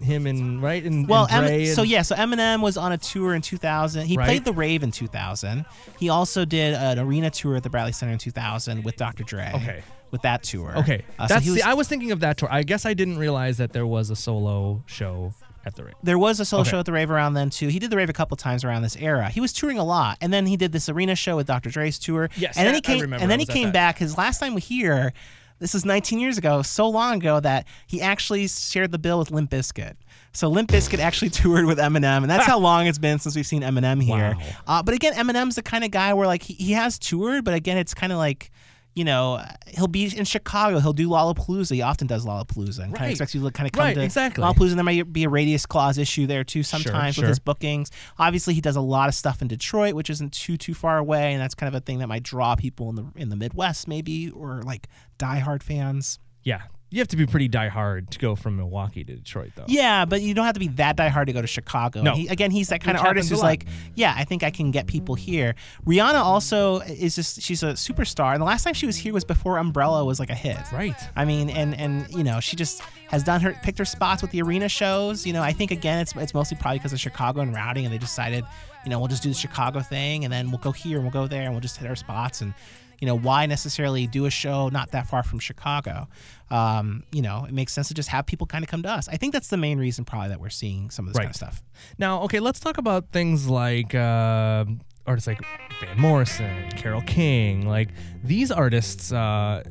him 0.00 0.26
and 0.26 0.62
right 0.62 0.82
and, 0.84 1.06
Well, 1.08 1.26
and 1.30 1.46
Dre 1.46 1.66
and- 1.66 1.74
so 1.74 1.82
yeah, 1.82 2.02
so 2.02 2.14
Eminem 2.16 2.60
was 2.62 2.76
on 2.76 2.92
a 2.92 2.98
tour 2.98 3.34
in 3.34 3.42
2000. 3.42 4.06
He 4.06 4.16
Right. 4.16 4.24
played 4.26 4.44
the 4.44 4.52
Rave 4.52 4.82
in 4.82 4.90
2000. 4.90 5.64
He 5.98 6.08
also 6.08 6.44
did 6.44 6.74
an 6.74 6.98
arena 6.98 7.30
tour 7.30 7.56
at 7.56 7.62
the 7.62 7.70
Bradley 7.70 7.92
Center 7.92 8.12
in 8.12 8.18
2000 8.18 8.84
with 8.84 8.96
Dr. 8.96 9.24
Dre. 9.24 9.50
Okay. 9.54 9.82
With 10.10 10.22
that 10.22 10.42
tour. 10.42 10.72
Okay, 10.78 11.04
Uh, 11.20 11.28
that's 11.28 11.44
he 11.44 11.50
was, 11.52 11.60
see, 11.60 11.62
I 11.62 11.74
was 11.74 11.86
thinking 11.86 12.10
of 12.10 12.18
that 12.20 12.36
tour. 12.36 12.48
I 12.50 12.64
guess 12.64 12.84
I 12.84 12.94
didn't 12.94 13.18
realize 13.18 13.58
that 13.58 13.72
there 13.72 13.86
was 13.86 14.10
a 14.10 14.16
solo 14.16 14.82
show 14.86 15.32
at 15.64 15.76
the 15.76 15.84
ring. 15.84 15.94
there 16.02 16.18
was 16.18 16.40
a 16.40 16.44
solo 16.44 16.62
Okay. 16.62 16.70
show 16.70 16.78
at 16.80 16.86
the 16.86 16.92
Rave 16.92 17.10
around 17.12 17.34
then 17.34 17.48
too. 17.50 17.68
He 17.68 17.78
did 17.78 17.90
the 17.90 17.96
Rave 17.96 18.08
a 18.10 18.12
couple 18.12 18.36
times 18.36 18.64
around 18.64 18.82
this 18.82 18.96
era. 18.96 19.28
He 19.28 19.40
was 19.40 19.52
touring 19.52 19.78
a 19.78 19.84
lot, 19.84 20.16
and 20.20 20.32
then 20.32 20.46
he 20.46 20.56
did 20.56 20.72
this 20.72 20.88
arena 20.88 21.14
show 21.14 21.36
with 21.36 21.46
Dr. 21.46 21.70
Dre's 21.70 21.96
tour. 21.98 22.28
Yes, 22.36 22.56
and 22.56 22.66
then 22.66 22.74
he 22.74 22.80
came. 22.80 23.12
And 23.12 23.30
then 23.30 23.38
he 23.38 23.46
came 23.46 23.70
back. 23.70 23.98
His 23.98 24.16
last 24.18 24.40
time 24.40 24.54
we 24.54 24.62
here, 24.62 25.12
this 25.60 25.74
is 25.74 25.84
19 25.84 26.18
years 26.18 26.38
ago, 26.38 26.62
so 26.62 26.88
long 26.88 27.18
ago 27.18 27.38
that 27.38 27.66
he 27.86 28.00
actually 28.00 28.48
shared 28.48 28.90
the 28.90 28.98
bill 28.98 29.18
with 29.18 29.30
Limp 29.30 29.50
Bizkit. 29.50 29.94
So 30.32 30.48
Limp 30.48 30.70
Bizkit 30.70 30.98
actually 30.98 31.30
toured 31.30 31.66
with 31.66 31.78
Eminem, 31.78 32.22
and 32.22 32.30
that's 32.30 32.46
how 32.46 32.58
long 32.70 32.86
it's 32.86 32.98
been 32.98 33.18
since 33.18 33.36
we've 33.36 33.46
seen 33.46 33.62
Eminem 33.62 34.02
here. 34.02 34.34
Wow. 34.38 34.46
Uh, 34.66 34.82
but 34.82 34.94
again, 34.94 35.12
Eminem's 35.12 35.54
the 35.54 35.62
kind 35.62 35.84
of 35.84 35.90
guy 35.90 36.14
where 36.14 36.26
like 36.26 36.42
he, 36.42 36.54
he 36.54 36.72
has 36.72 36.98
toured, 36.98 37.44
but 37.44 37.54
again, 37.54 37.78
it's 37.78 37.94
kind 37.94 38.12
of 38.12 38.18
like. 38.18 38.50
You 38.94 39.04
know, 39.04 39.42
he'll 39.68 39.86
be 39.86 40.04
in 40.16 40.24
Chicago. 40.24 40.80
He'll 40.80 40.92
do 40.92 41.08
Lollapalooza. 41.08 41.74
He 41.74 41.80
often 41.80 42.06
does 42.06 42.26
Lollapalooza 42.26 42.80
and 42.80 42.94
kind 42.94 43.06
of 43.06 43.10
expects 43.12 43.34
you 43.34 43.42
to 43.42 43.50
kind 43.50 43.66
of 43.66 43.72
come 43.72 43.84
Right, 43.84 43.94
to 43.94 44.02
exactly. 44.02 44.42
Lollapalooza. 44.42 44.70
And 44.70 44.78
there 44.78 44.84
might 44.84 45.12
be 45.12 45.24
a 45.24 45.28
radius 45.28 45.64
clause 45.64 45.96
issue 45.96 46.26
there 46.26 46.42
too 46.42 46.62
sometimes 46.62 47.14
sure. 47.14 47.22
with 47.22 47.28
his 47.28 47.38
bookings. 47.38 47.90
Obviously, 48.18 48.54
he 48.54 48.60
does 48.60 48.76
a 48.76 48.80
lot 48.80 49.08
of 49.08 49.14
stuff 49.14 49.42
in 49.42 49.48
Detroit, 49.48 49.94
which 49.94 50.10
isn't 50.10 50.32
too 50.32 50.56
too 50.56 50.74
far 50.74 50.98
away, 50.98 51.32
and 51.32 51.40
that's 51.40 51.54
kind 51.54 51.68
of 51.68 51.80
a 51.80 51.84
thing 51.84 51.98
that 52.00 52.08
might 52.08 52.24
draw 52.24 52.56
people 52.56 52.90
in 52.90 52.96
the 52.96 53.06
in 53.16 53.28
the 53.28 53.36
Midwest 53.36 53.86
maybe 53.86 54.28
or 54.30 54.62
like 54.62 54.88
diehard 55.18 55.62
fans. 55.62 56.18
Yeah, 56.42 56.62
you 56.90 56.98
have 56.98 57.08
to 57.08 57.16
be 57.16 57.24
pretty 57.24 57.48
diehard 57.48 58.10
to 58.10 58.18
go 58.18 58.34
from 58.34 58.56
Milwaukee 58.56 59.04
to 59.04 59.14
Detroit, 59.14 59.52
though. 59.54 59.64
Yeah, 59.68 60.04
but 60.04 60.22
you 60.22 60.34
don't 60.34 60.44
have 60.44 60.54
to 60.54 60.60
be 60.60 60.68
that 60.68 60.96
diehard 60.96 61.26
to 61.26 61.32
go 61.32 61.40
to 61.40 61.46
Chicago. 61.46 62.02
No. 62.02 62.14
He, 62.14 62.26
again, 62.26 62.50
he's 62.50 62.68
that 62.68 62.80
kind 62.80 62.96
Which 62.96 63.02
of 63.02 63.06
artist 63.06 63.30
who's 63.30 63.42
like, 63.42 63.66
yeah, 63.94 64.12
I 64.16 64.24
think 64.24 64.42
I 64.42 64.50
can 64.50 64.72
get 64.72 64.88
people 64.88 65.14
here. 65.14 65.54
Rihanna 65.86 66.20
also 66.20 66.80
is 66.80 67.14
just 67.14 67.40
she's 67.42 67.62
a 67.62 67.74
superstar, 67.74 68.32
and 68.32 68.40
the 68.40 68.46
last 68.46 68.64
time 68.64 68.74
she 68.74 68.86
was 68.86 68.96
here 68.96 69.12
was 69.12 69.24
before 69.24 69.58
Umbrella 69.58 70.04
was 70.04 70.18
like 70.18 70.30
a 70.30 70.34
hit. 70.34 70.58
Right. 70.72 70.96
I 71.14 71.24
mean, 71.24 71.48
and 71.48 71.74
and 71.74 72.10
you 72.10 72.24
know, 72.24 72.40
she 72.40 72.56
just 72.56 72.82
has 73.08 73.22
done 73.22 73.40
her 73.40 73.56
picked 73.62 73.78
her 73.78 73.84
spots 73.84 74.20
with 74.20 74.32
the 74.32 74.42
arena 74.42 74.68
shows. 74.68 75.24
You 75.26 75.32
know, 75.32 75.42
I 75.42 75.52
think 75.52 75.70
again, 75.70 76.00
it's 76.00 76.14
it's 76.16 76.34
mostly 76.34 76.56
probably 76.60 76.78
because 76.78 76.92
of 76.92 77.00
Chicago 77.00 77.40
and 77.40 77.54
routing, 77.54 77.84
and 77.84 77.94
they 77.94 77.98
decided, 77.98 78.44
you 78.84 78.90
know, 78.90 78.98
we'll 78.98 79.08
just 79.08 79.22
do 79.22 79.28
the 79.28 79.34
Chicago 79.34 79.80
thing, 79.80 80.24
and 80.24 80.32
then 80.32 80.50
we'll 80.50 80.58
go 80.58 80.72
here 80.72 80.96
and 80.96 81.04
we'll 81.04 81.12
go 81.12 81.28
there, 81.28 81.42
and 81.42 81.52
we'll 81.52 81.60
just 81.60 81.76
hit 81.76 81.88
our 81.88 81.96
spots. 81.96 82.40
And 82.40 82.52
you 83.00 83.06
know, 83.06 83.16
why 83.16 83.46
necessarily 83.46 84.06
do 84.06 84.26
a 84.26 84.30
show 84.30 84.68
not 84.68 84.92
that 84.92 85.06
far 85.06 85.22
from 85.22 85.38
Chicago? 85.38 86.08
Um, 86.50 87.04
you 87.12 87.22
know, 87.22 87.44
it 87.44 87.52
makes 87.52 87.72
sense 87.72 87.88
to 87.88 87.94
just 87.94 88.08
have 88.10 88.26
people 88.26 88.46
kind 88.46 88.62
of 88.62 88.70
come 88.70 88.82
to 88.82 88.90
us. 88.90 89.08
I 89.08 89.16
think 89.16 89.32
that's 89.32 89.48
the 89.48 89.56
main 89.56 89.78
reason 89.78 90.04
probably 90.04 90.28
that 90.28 90.40
we're 90.40 90.50
seeing 90.50 90.90
some 90.90 91.06
of 91.06 91.12
this 91.12 91.18
kind 91.18 91.30
of 91.30 91.36
stuff. 91.36 91.62
Now, 91.98 92.22
okay, 92.22 92.40
let's 92.40 92.60
talk 92.60 92.78
about 92.78 93.10
things 93.10 93.48
like 93.48 93.94
uh, 93.94 94.64
artists 95.06 95.26
like 95.26 95.40
Van 95.80 95.98
Morrison, 95.98 96.68
Carole 96.76 97.02
King. 97.02 97.66
Like 97.66 97.88
these 98.22 98.50
artists, 98.50 99.12
uh, 99.12 99.62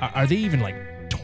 are 0.00 0.26
they 0.26 0.36
even 0.36 0.60
like 0.60 0.74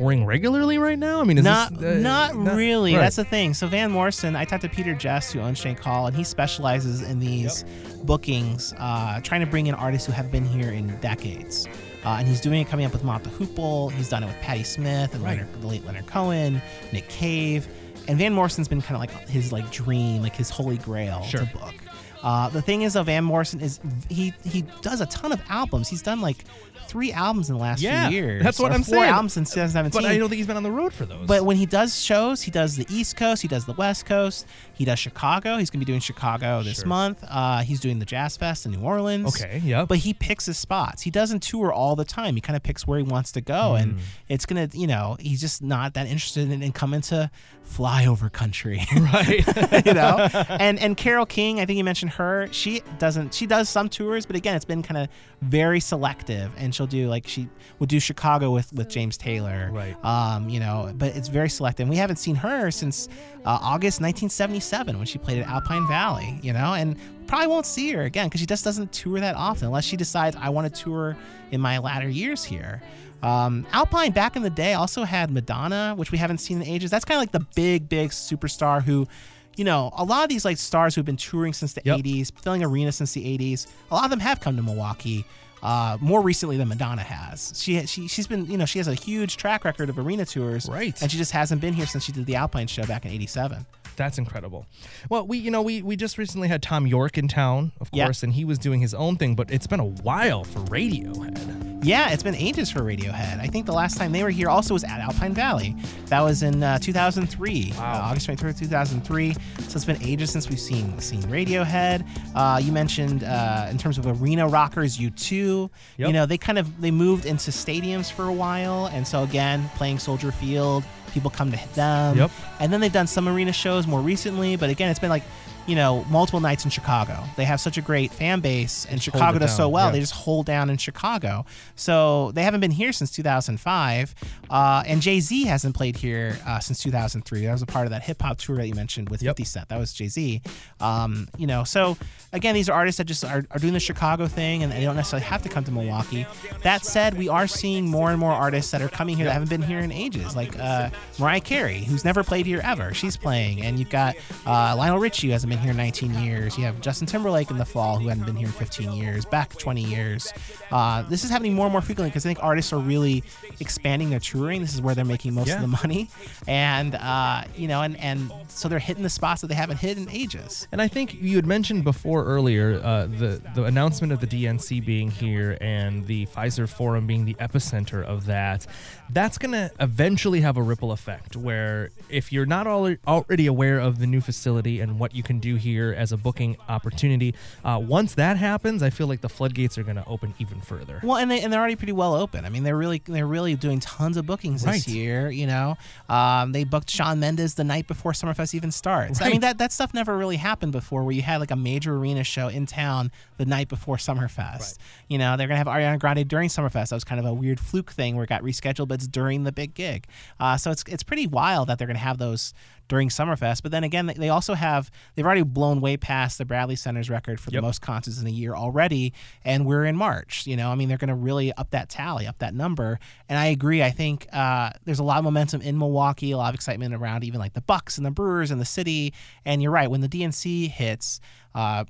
touring 0.02 0.24
regularly 0.26 0.78
right 0.78 0.98
now? 0.98 1.20
I 1.20 1.24
mean, 1.24 1.38
is 1.38 1.44
not, 1.44 1.78
this, 1.78 1.98
uh, 2.04 2.32
not 2.32 2.34
really. 2.56 2.94
right. 2.94 3.00
That's 3.02 3.16
the 3.16 3.24
thing. 3.24 3.54
So 3.54 3.66
Van 3.68 3.90
Morrison, 3.90 4.34
I 4.34 4.44
talked 4.44 4.62
to 4.62 4.68
Peter 4.68 4.94
Jest, 4.94 5.32
who 5.32 5.40
owns 5.40 5.58
Shank 5.58 5.78
Hall, 5.80 6.06
and 6.06 6.16
he 6.16 6.24
specializes 6.24 7.02
in 7.02 7.20
these 7.20 7.64
bookings, 8.04 8.74
uh, 8.78 9.20
trying 9.20 9.40
to 9.42 9.46
bring 9.46 9.66
in 9.68 9.74
artists 9.74 10.06
who 10.06 10.12
have 10.12 10.30
been 10.32 10.44
here 10.44 10.70
in 10.72 10.88
decades. 11.00 11.66
Uh, 12.04 12.16
and 12.18 12.26
he's 12.26 12.40
doing 12.40 12.60
it 12.60 12.66
coming 12.68 12.84
up 12.84 12.92
with 12.92 13.04
Mott 13.04 13.22
the 13.22 13.30
Hoople. 13.30 13.92
He's 13.92 14.08
done 14.08 14.24
it 14.24 14.26
with 14.26 14.36
Patti 14.40 14.64
Smith 14.64 15.14
and 15.14 15.22
Right. 15.22 15.38
Leonard, 15.38 15.60
the 15.62 15.66
late 15.68 15.84
Leonard 15.86 16.06
Cohen, 16.06 16.60
Nick 16.92 17.08
Cave, 17.08 17.68
and 18.08 18.18
Van 18.18 18.32
Morrison's 18.32 18.66
been 18.66 18.82
kind 18.82 18.96
of 18.96 19.00
like 19.00 19.28
his 19.28 19.52
like 19.52 19.70
dream, 19.70 20.20
like 20.20 20.34
his 20.34 20.50
holy 20.50 20.78
grail 20.78 21.22
Sure. 21.22 21.40
to 21.40 21.46
book. 21.46 21.74
Uh, 22.22 22.48
the 22.48 22.62
thing 22.62 22.82
is, 22.82 22.92
though, 22.94 23.02
Van 23.02 23.24
Morrison 23.24 23.60
is 23.60 23.80
he 24.08 24.32
he 24.44 24.62
does 24.80 25.00
a 25.00 25.06
ton 25.06 25.32
of 25.32 25.40
albums. 25.48 25.88
He's 25.88 26.02
done 26.02 26.20
like 26.20 26.44
three 26.86 27.12
albums 27.12 27.48
in 27.48 27.56
the 27.56 27.62
last 27.62 27.80
Yeah, 27.80 28.08
few 28.08 28.16
years. 28.18 28.42
that's 28.42 28.58
what 28.58 28.70
I'm 28.72 28.82
four 28.82 28.96
saying. 28.96 29.04
albums 29.12 29.32
since 29.32 29.50
2017. 29.50 30.02
But 30.02 30.10
I 30.10 30.18
don't 30.18 30.28
think 30.28 30.36
he's 30.38 30.46
been 30.46 30.56
on 30.58 30.62
the 30.62 30.70
road 30.70 30.92
for 30.92 31.06
those. 31.06 31.26
But 31.26 31.44
when 31.44 31.56
he 31.56 31.64
does 31.64 31.98
shows, 31.98 32.42
he 32.42 32.50
does 32.50 32.76
the 32.76 32.86
East 32.90 33.16
Coast, 33.16 33.40
he 33.40 33.48
does 33.48 33.64
the 33.64 33.72
West 33.72 34.04
Coast, 34.04 34.46
he 34.74 34.84
does 34.84 34.98
Chicago. 34.98 35.56
He's 35.56 35.70
gonna 35.70 35.80
be 35.80 35.86
doing 35.86 36.00
Chicago 36.00 36.62
this 36.62 36.78
Sure. 36.80 36.86
month. 36.88 37.24
Uh, 37.26 37.60
he's 37.62 37.80
doing 37.80 37.98
the 37.98 38.04
Jazz 38.04 38.36
Fest 38.36 38.66
in 38.66 38.72
New 38.72 38.80
Orleans. 38.82 39.34
Okay, 39.34 39.62
yeah. 39.64 39.84
But 39.86 39.98
he 39.98 40.12
picks 40.12 40.44
his 40.46 40.58
spots. 40.58 41.02
He 41.02 41.10
doesn't 41.10 41.42
tour 41.42 41.72
all 41.72 41.96
the 41.96 42.04
time. 42.04 42.34
He 42.34 42.40
kind 42.42 42.56
of 42.56 42.62
picks 42.62 42.86
where 42.86 42.98
he 42.98 43.04
wants 43.04 43.32
to 43.32 43.40
go, 43.40 43.74
and 43.74 43.92
Hmm. 43.92 43.98
it's 44.28 44.44
gonna, 44.44 44.68
you 44.72 44.86
know, 44.86 45.16
he's 45.18 45.40
just 45.40 45.62
not 45.62 45.94
that 45.94 46.06
interested 46.08 46.50
in, 46.50 46.62
in 46.62 46.72
coming 46.72 47.00
to 47.02 47.30
flyover 47.66 48.30
country. 48.30 48.84
right. 49.14 49.86
you 49.86 49.94
know 49.94 50.28
and 50.60 50.78
and 50.80 50.96
carole 50.96 51.24
king 51.24 51.60
i 51.60 51.64
think 51.64 51.76
you 51.78 51.84
mentioned 51.84 52.10
her 52.12 52.48
she 52.52 52.80
doesn't 52.98 53.34
she 53.34 53.46
does 53.46 53.68
some 53.68 53.88
tours 53.88 54.26
but 54.26 54.36
again 54.36 54.54
it's 54.54 54.64
been 54.64 54.82
kind 54.82 54.98
of 54.98 55.08
very 55.40 55.80
selective 55.80 56.52
and 56.56 56.74
she'll 56.74 56.86
do 56.86 57.08
like 57.08 57.26
she 57.26 57.48
would 57.78 57.88
do 57.88 57.98
chicago 58.00 58.50
with 58.50 58.72
with 58.72 58.88
james 58.88 59.16
taylor 59.16 59.70
Right. 59.72 59.96
um 60.04 60.48
you 60.48 60.60
know 60.60 60.92
but 60.96 61.14
it's 61.16 61.28
very 61.28 61.48
selective 61.48 61.88
we 61.88 61.96
haven't 61.96 62.16
seen 62.16 62.36
her 62.36 62.70
since 62.70 63.08
uh, 63.44 63.58
august 63.60 64.00
1977 64.00 64.96
when 64.96 65.06
she 65.06 65.18
played 65.18 65.38
at 65.42 65.48
alpine 65.48 65.86
valley 65.88 66.38
you 66.42 66.52
know 66.52 66.74
and 66.74 66.96
probably 67.26 67.46
won't 67.48 67.66
see 67.66 67.92
her 67.92 68.02
again 68.02 68.26
because 68.26 68.40
she 68.40 68.46
just 68.46 68.64
doesn't 68.64 68.92
tour 68.92 69.20
that 69.20 69.34
often 69.36 69.66
unless 69.68 69.84
she 69.84 69.96
decides 69.96 70.36
i 70.40 70.48
want 70.48 70.72
to 70.72 70.82
tour 70.82 71.16
in 71.50 71.60
my 71.60 71.78
latter 71.78 72.08
years 72.08 72.44
here 72.44 72.82
um, 73.22 73.68
Alpine 73.70 74.10
back 74.10 74.34
in 74.34 74.42
the 74.42 74.50
day 74.50 74.74
also 74.74 75.04
had 75.04 75.30
Madonna, 75.30 75.94
which 75.96 76.10
we 76.10 76.18
haven't 76.18 76.38
seen 76.38 76.60
in 76.60 76.66
ages. 76.66 76.90
That's 76.90 77.04
kind 77.04 77.18
of 77.18 77.22
like 77.22 77.30
the 77.30 77.46
big, 77.54 77.88
big 77.88 78.10
superstar 78.10 78.82
who, 78.82 79.06
you 79.56 79.64
know, 79.64 79.90
a 79.96 80.04
lot 80.04 80.22
of 80.22 80.28
these 80.28 80.44
like 80.44 80.58
stars 80.58 80.94
who've 80.94 81.04
been 81.04 81.16
touring 81.16 81.52
since 81.52 81.72
the 81.74 81.82
Yep. 81.84 81.98
80s, 82.00 82.32
filling 82.40 82.62
arenas 82.62 82.96
since 82.96 83.12
the 83.12 83.24
80s. 83.38 83.66
A 83.90 83.94
lot 83.94 84.04
of 84.04 84.10
them 84.10 84.20
have 84.20 84.40
come 84.40 84.56
to 84.56 84.62
Milwaukee. 84.62 85.24
Uh, 85.62 85.96
more 86.00 86.20
recently 86.20 86.56
than 86.56 86.66
Madonna 86.66 87.02
has. 87.04 87.52
She 87.54 87.86
she 87.86 88.08
she's 88.08 88.26
been 88.26 88.46
you 88.46 88.56
know 88.58 88.64
she 88.64 88.80
has 88.80 88.88
a 88.88 88.94
huge 88.94 89.36
track 89.36 89.64
record 89.64 89.88
of 89.88 89.96
arena 89.96 90.26
tours, 90.26 90.68
Right. 90.68 91.00
And 91.00 91.08
she 91.08 91.16
just 91.16 91.30
hasn't 91.30 91.60
been 91.60 91.72
here 91.72 91.86
since 91.86 92.02
she 92.02 92.10
did 92.10 92.26
the 92.26 92.34
Alpine 92.34 92.66
show 92.66 92.84
back 92.84 93.04
in 93.04 93.12
'87. 93.12 93.64
That's 93.94 94.18
incredible. 94.18 94.66
Well, 95.08 95.24
we 95.24 95.38
you 95.38 95.52
know 95.52 95.62
we 95.62 95.80
we 95.80 95.94
just 95.94 96.18
recently 96.18 96.48
had 96.48 96.62
Thom 96.62 96.88
Yorke 96.88 97.16
in 97.16 97.28
town, 97.28 97.70
of 97.80 97.92
course, 97.92 98.24
and 98.24 98.32
he 98.32 98.44
was 98.44 98.58
doing 98.58 98.80
his 98.80 98.92
own 98.92 99.14
thing, 99.16 99.36
but 99.36 99.52
it's 99.52 99.68
been 99.68 99.78
a 99.78 99.84
while 99.84 100.42
for 100.42 100.58
Radiohead. 100.62 101.61
Yeah, 101.82 102.10
it's 102.10 102.22
been 102.22 102.36
ages 102.36 102.70
for 102.70 102.80
Radiohead. 102.80 103.40
I 103.40 103.48
think 103.48 103.66
the 103.66 103.72
last 103.72 103.96
time 103.98 104.12
they 104.12 104.22
were 104.22 104.30
here 104.30 104.48
also 104.48 104.74
was 104.74 104.84
at 104.84 105.00
Alpine 105.00 105.34
Valley. 105.34 105.74
That 106.06 106.20
was 106.20 106.44
in 106.44 106.62
uh, 106.62 106.78
2003, 106.78 107.72
uh, 107.76 107.80
August 107.82 108.28
23rd, 108.28 108.58
2003. 108.58 109.32
So 109.32 109.40
it's 109.58 109.84
been 109.84 110.00
ages 110.02 110.30
since 110.30 110.48
we've 110.48 110.60
seen 110.60 110.98
seen 111.00 111.22
Radiohead. 111.22 112.06
Uh, 112.36 112.60
you 112.62 112.70
mentioned 112.70 113.24
uh, 113.24 113.66
in 113.70 113.78
terms 113.78 113.98
of 113.98 114.06
arena 114.06 114.46
rockers, 114.46 114.96
U2. 114.98 115.70
Yep. 115.98 116.06
You 116.06 116.12
know, 116.12 116.24
they 116.24 116.38
kind 116.38 116.58
of 116.58 116.80
they 116.80 116.92
moved 116.92 117.26
into 117.26 117.50
stadiums 117.50 118.12
for 118.12 118.26
a 118.26 118.32
while, 118.32 118.86
and 118.92 119.06
so 119.06 119.24
again, 119.24 119.68
playing 119.74 119.98
Soldier 119.98 120.30
Field, 120.30 120.84
people 121.12 121.30
come 121.30 121.50
to 121.50 121.74
them. 121.74 122.16
Yep. 122.16 122.30
And 122.60 122.72
then 122.72 122.80
they've 122.80 122.92
done 122.92 123.08
some 123.08 123.28
arena 123.28 123.52
shows 123.52 123.88
more 123.88 124.00
recently, 124.00 124.54
but 124.56 124.70
again, 124.70 124.88
it's 124.90 125.00
been 125.00 125.10
like. 125.10 125.24
You 125.66 125.76
know, 125.76 126.04
multiple 126.10 126.40
nights 126.40 126.64
in 126.64 126.70
Chicago. 126.72 127.22
They 127.36 127.44
have 127.44 127.60
such 127.60 127.76
a 127.78 127.80
great 127.80 128.12
fan 128.12 128.40
base, 128.40 128.84
and 128.86 128.94
hold 128.94 129.02
Chicago 129.02 129.38
does 129.38 129.54
so 129.56 129.68
well. 129.68 129.86
yeah. 129.86 129.92
They 129.92 130.00
just 130.00 130.12
hold 130.14 130.44
down 130.46 130.70
in 130.70 130.76
Chicago. 130.76 131.44
So 131.76 132.32
they 132.32 132.42
haven't 132.42 132.60
been 132.60 132.72
here 132.72 132.92
since 132.92 133.10
2005. 133.12 134.14
Uh, 134.50 134.82
and 134.86 135.00
Jay 135.00 135.20
Z 135.20 135.44
hasn't 135.44 135.76
played 135.76 135.96
here 135.96 136.36
uh, 136.46 136.58
since 136.58 136.82
2003. 136.82 137.46
That 137.46 137.52
was 137.52 137.62
a 137.62 137.66
part 137.66 137.86
of 137.86 137.90
that 137.90 138.02
hip 138.02 138.20
hop 138.20 138.38
tour 138.38 138.56
that 138.56 138.66
you 138.66 138.74
mentioned 138.74 139.08
with 139.08 139.22
Yep. 139.22 139.36
50 139.36 139.44
Cent. 139.44 139.68
That 139.68 139.78
was 139.78 139.92
Jay 139.92 140.08
Z. 140.08 140.42
Um, 140.80 141.28
you 141.38 141.46
know, 141.46 141.62
so 141.64 141.96
again, 142.32 142.54
these 142.54 142.68
are 142.68 142.72
artists 142.72 142.98
that 142.98 143.04
just 143.04 143.24
are, 143.24 143.44
are 143.50 143.58
doing 143.58 143.72
the 143.74 143.80
Chicago 143.80 144.26
thing 144.26 144.62
and 144.62 144.72
they 144.72 144.82
don't 144.82 144.96
necessarily 144.96 145.24
have 145.26 145.42
to 145.42 145.48
come 145.48 145.64
to 145.64 145.70
Milwaukee. 145.70 146.26
That 146.62 146.84
said, 146.84 147.16
we 147.18 147.28
are 147.28 147.46
seeing 147.46 147.86
more 147.88 148.10
and 148.10 148.18
more 148.18 148.32
artists 148.32 148.70
that 148.70 148.80
are 148.82 148.88
coming 148.88 149.16
here 149.16 149.26
that 149.26 149.32
haven't 149.32 149.50
been 149.50 149.62
here 149.62 149.78
in 149.80 149.92
ages, 149.92 150.34
like 150.34 150.58
uh, 150.58 150.90
Mariah 151.18 151.40
Carey, 151.40 151.78
who's 151.80 152.04
never 152.04 152.22
played 152.24 152.46
here 152.46 152.60
ever. 152.64 152.94
She's 152.94 153.16
playing. 153.16 153.62
And 153.62 153.78
you've 153.78 153.90
got 153.90 154.16
uh, 154.46 154.74
Lionel 154.76 154.98
Richie, 154.98 155.26
who 155.28 155.32
hasn't 155.32 155.50
been 155.50 155.58
here 155.58 155.72
in 155.72 155.76
19 155.76 156.14
years. 156.14 156.56
You 156.56 156.64
have 156.64 156.80
Justin 156.80 157.06
Timberlake 157.06 157.50
in 157.50 157.58
the 157.58 157.64
fall, 157.64 157.98
who 157.98 158.08
hadn't 158.08 158.24
been 158.24 158.36
here 158.36 158.46
in 158.46 158.52
15 158.52 158.92
years, 158.92 159.24
back 159.24 159.56
20 159.58 159.82
years. 159.82 160.32
Uh, 160.70 161.02
this 161.02 161.24
is 161.24 161.30
happening 161.30 161.54
more 161.54 161.66
and 161.66 161.72
more 161.72 161.82
frequently 161.82 162.10
because 162.10 162.24
I 162.24 162.30
think 162.30 162.42
artists 162.42 162.72
are 162.72 162.78
really 162.78 163.22
expanding 163.60 164.10
their 164.10 164.20
touring. 164.20 164.60
This 164.62 164.74
is 164.74 164.80
where 164.80 164.94
they're 164.94 165.04
making 165.04 165.34
most 165.34 165.48
Yeah. 165.48 165.56
of 165.56 165.60
the 165.62 165.68
money. 165.68 166.08
And, 166.48 166.94
uh, 166.94 167.44
you 167.56 167.68
know, 167.68 167.82
and, 167.82 167.96
and 167.98 168.32
so 168.48 168.68
they're 168.68 168.78
hitting 168.78 169.02
the 169.02 169.10
spots 169.10 169.40
that 169.42 169.48
they 169.48 169.54
haven't 169.54 169.76
hit 169.78 169.98
in 169.98 170.08
ages. 170.10 170.66
And 170.72 170.80
I 170.80 170.88
think 170.88 171.20
you 171.20 171.36
had 171.36 171.46
mentioned 171.46 171.84
before 171.84 172.21
earlier 172.24 172.80
uh, 172.82 173.06
the 173.06 173.40
the 173.54 173.64
announcement 173.64 174.12
of 174.12 174.20
the 174.20 174.26
DNC 174.26 174.84
being 174.84 175.10
here 175.10 175.56
and 175.60 176.06
the 176.06 176.26
Fiserv 176.26 176.68
Forum 176.70 177.06
being 177.06 177.24
the 177.24 177.34
epicenter 177.34 178.04
of 178.04 178.26
that. 178.26 178.66
That's 179.10 179.36
going 179.36 179.52
to 179.52 179.70
eventually 179.78 180.40
have 180.40 180.56
a 180.56 180.62
ripple 180.62 180.90
effect 180.92 181.36
where 181.36 181.90
if 182.08 182.32
you're 182.32 182.46
not 182.46 182.66
al- 182.66 182.96
already 183.06 183.46
aware 183.46 183.78
of 183.78 183.98
the 183.98 184.06
new 184.06 184.22
facility 184.22 184.80
and 184.80 184.98
what 184.98 185.14
you 185.14 185.22
can 185.22 185.38
do 185.38 185.56
here 185.56 185.94
as 185.96 186.12
a 186.12 186.16
booking 186.16 186.56
opportunity, 186.68 187.34
uh, 187.62 187.78
once 187.82 188.14
that 188.14 188.38
happens, 188.38 188.82
I 188.82 188.88
feel 188.88 189.06
like 189.08 189.20
the 189.20 189.28
floodgates 189.28 189.76
are 189.76 189.82
going 189.82 189.96
to 189.96 190.06
open 190.06 190.32
even 190.38 190.60
further. 190.62 191.00
Well, 191.02 191.18
and 191.18 191.30
they 191.30 191.40
and 191.42 191.52
they're 191.52 191.60
already 191.60 191.76
pretty 191.76 191.92
well 191.92 192.14
open. 192.14 192.44
I 192.46 192.48
mean, 192.48 192.62
they're 192.62 192.76
really 192.76 193.02
they're 193.04 193.26
really 193.26 193.54
doing 193.54 193.80
tons 193.80 194.16
of 194.16 194.24
bookings 194.26 194.64
Right. 194.64 194.74
this 194.74 194.88
year. 194.88 195.30
You 195.30 195.46
know, 195.46 195.76
um, 196.08 196.52
they 196.52 196.64
booked 196.64 196.88
Shawn 196.90 197.20
Mendes 197.20 197.54
the 197.54 197.64
night 197.64 197.86
before 197.86 198.12
Summerfest 198.12 198.54
even 198.54 198.70
starts. 198.70 199.20
I 199.20 199.28
mean, 199.28 199.40
that 199.40 199.58
that 199.58 199.72
stuff 199.72 199.92
never 199.92 200.16
really 200.16 200.36
happened 200.36 200.72
before, 200.72 201.02
where 201.02 201.12
you 201.12 201.22
had 201.22 201.38
like 201.40 201.50
a 201.50 201.56
major 201.56 201.94
arena 201.96 202.11
show 202.24 202.48
in 202.48 202.66
town 202.66 203.10
the 203.38 203.46
night 203.46 203.68
before 203.68 203.96
Summerfest. 203.96 204.78
You 205.08 205.18
know, 205.18 205.36
they're 205.36 205.48
gonna 205.48 205.58
have 205.58 205.66
Ariana 205.66 205.98
Grande 205.98 206.28
during 206.28 206.48
Summerfest. 206.48 206.90
That 206.90 206.96
was 206.96 207.04
kind 207.04 207.18
of 207.18 207.26
a 207.26 207.32
weird 207.34 207.58
fluke 207.58 207.90
thing 207.92 208.14
where 208.16 208.24
it 208.24 208.28
got 208.28 208.42
rescheduled, 208.42 208.88
but 208.88 208.94
it's 208.94 209.08
during 209.08 209.44
the 209.44 209.52
big 209.52 209.74
gig. 209.74 210.06
Uh, 210.38 210.56
so 210.56 210.70
it's 210.70 210.84
it's 210.86 211.02
pretty 211.02 211.26
wild 211.26 211.68
that 211.68 211.78
they're 211.78 211.86
gonna 211.86 211.98
have 211.98 212.18
those 212.18 212.52
during 212.88 213.08
Summerfest. 213.08 213.62
But 213.62 213.72
then 213.72 213.84
again, 213.84 214.06
they- 214.18 214.28
also 214.28 214.54
have 214.54 214.90
they've 215.14 215.24
already 215.24 215.42
blown 215.42 215.80
way 215.80 215.96
past 215.96 216.36
the 216.38 216.44
Bradley 216.44 216.76
Center's 216.76 217.08
record 217.08 217.40
for 217.40 217.50
Yep. 217.50 217.60
the 217.62 217.66
most 217.66 217.80
concerts 217.80 218.20
in 218.20 218.26
a 218.26 218.30
year 218.30 218.54
already, 218.54 219.12
and 219.44 219.64
we're 219.66 219.84
in 219.86 219.96
March. 219.96 220.46
You 220.46 220.56
know, 220.56 220.70
I 220.70 220.74
mean, 220.74 220.88
they're 220.88 220.98
going 220.98 221.08
to 221.08 221.14
really 221.14 221.52
up 221.54 221.70
that 221.70 221.88
tally, 221.88 222.26
up 222.26 222.38
that 222.38 222.54
number. 222.54 222.98
And 223.28 223.38
I 223.38 223.46
agree. 223.46 223.82
I 223.82 223.90
think 223.90 224.26
uh, 224.32 224.70
there's 224.84 224.98
a 224.98 225.04
lot 225.04 225.18
of 225.18 225.24
momentum 225.24 225.60
in 225.62 225.78
Milwaukee, 225.78 226.32
a 226.32 226.36
lot 226.36 226.48
of 226.50 226.54
excitement 226.54 226.92
around 226.94 227.24
even 227.24 227.40
like 227.40 227.52
the 227.54 227.60
Bucks 227.62 227.96
and 227.98 228.04
the 228.06 228.10
Brewers 228.10 228.50
and 228.50 228.60
the 228.60 228.64
city. 228.66 229.12
And 229.44 229.62
you're 229.62 229.70
right, 229.72 229.90
when 229.90 230.00
the 230.00 230.08
DNC 230.08 230.68
hits. 230.68 231.20
Uh, 231.54 231.84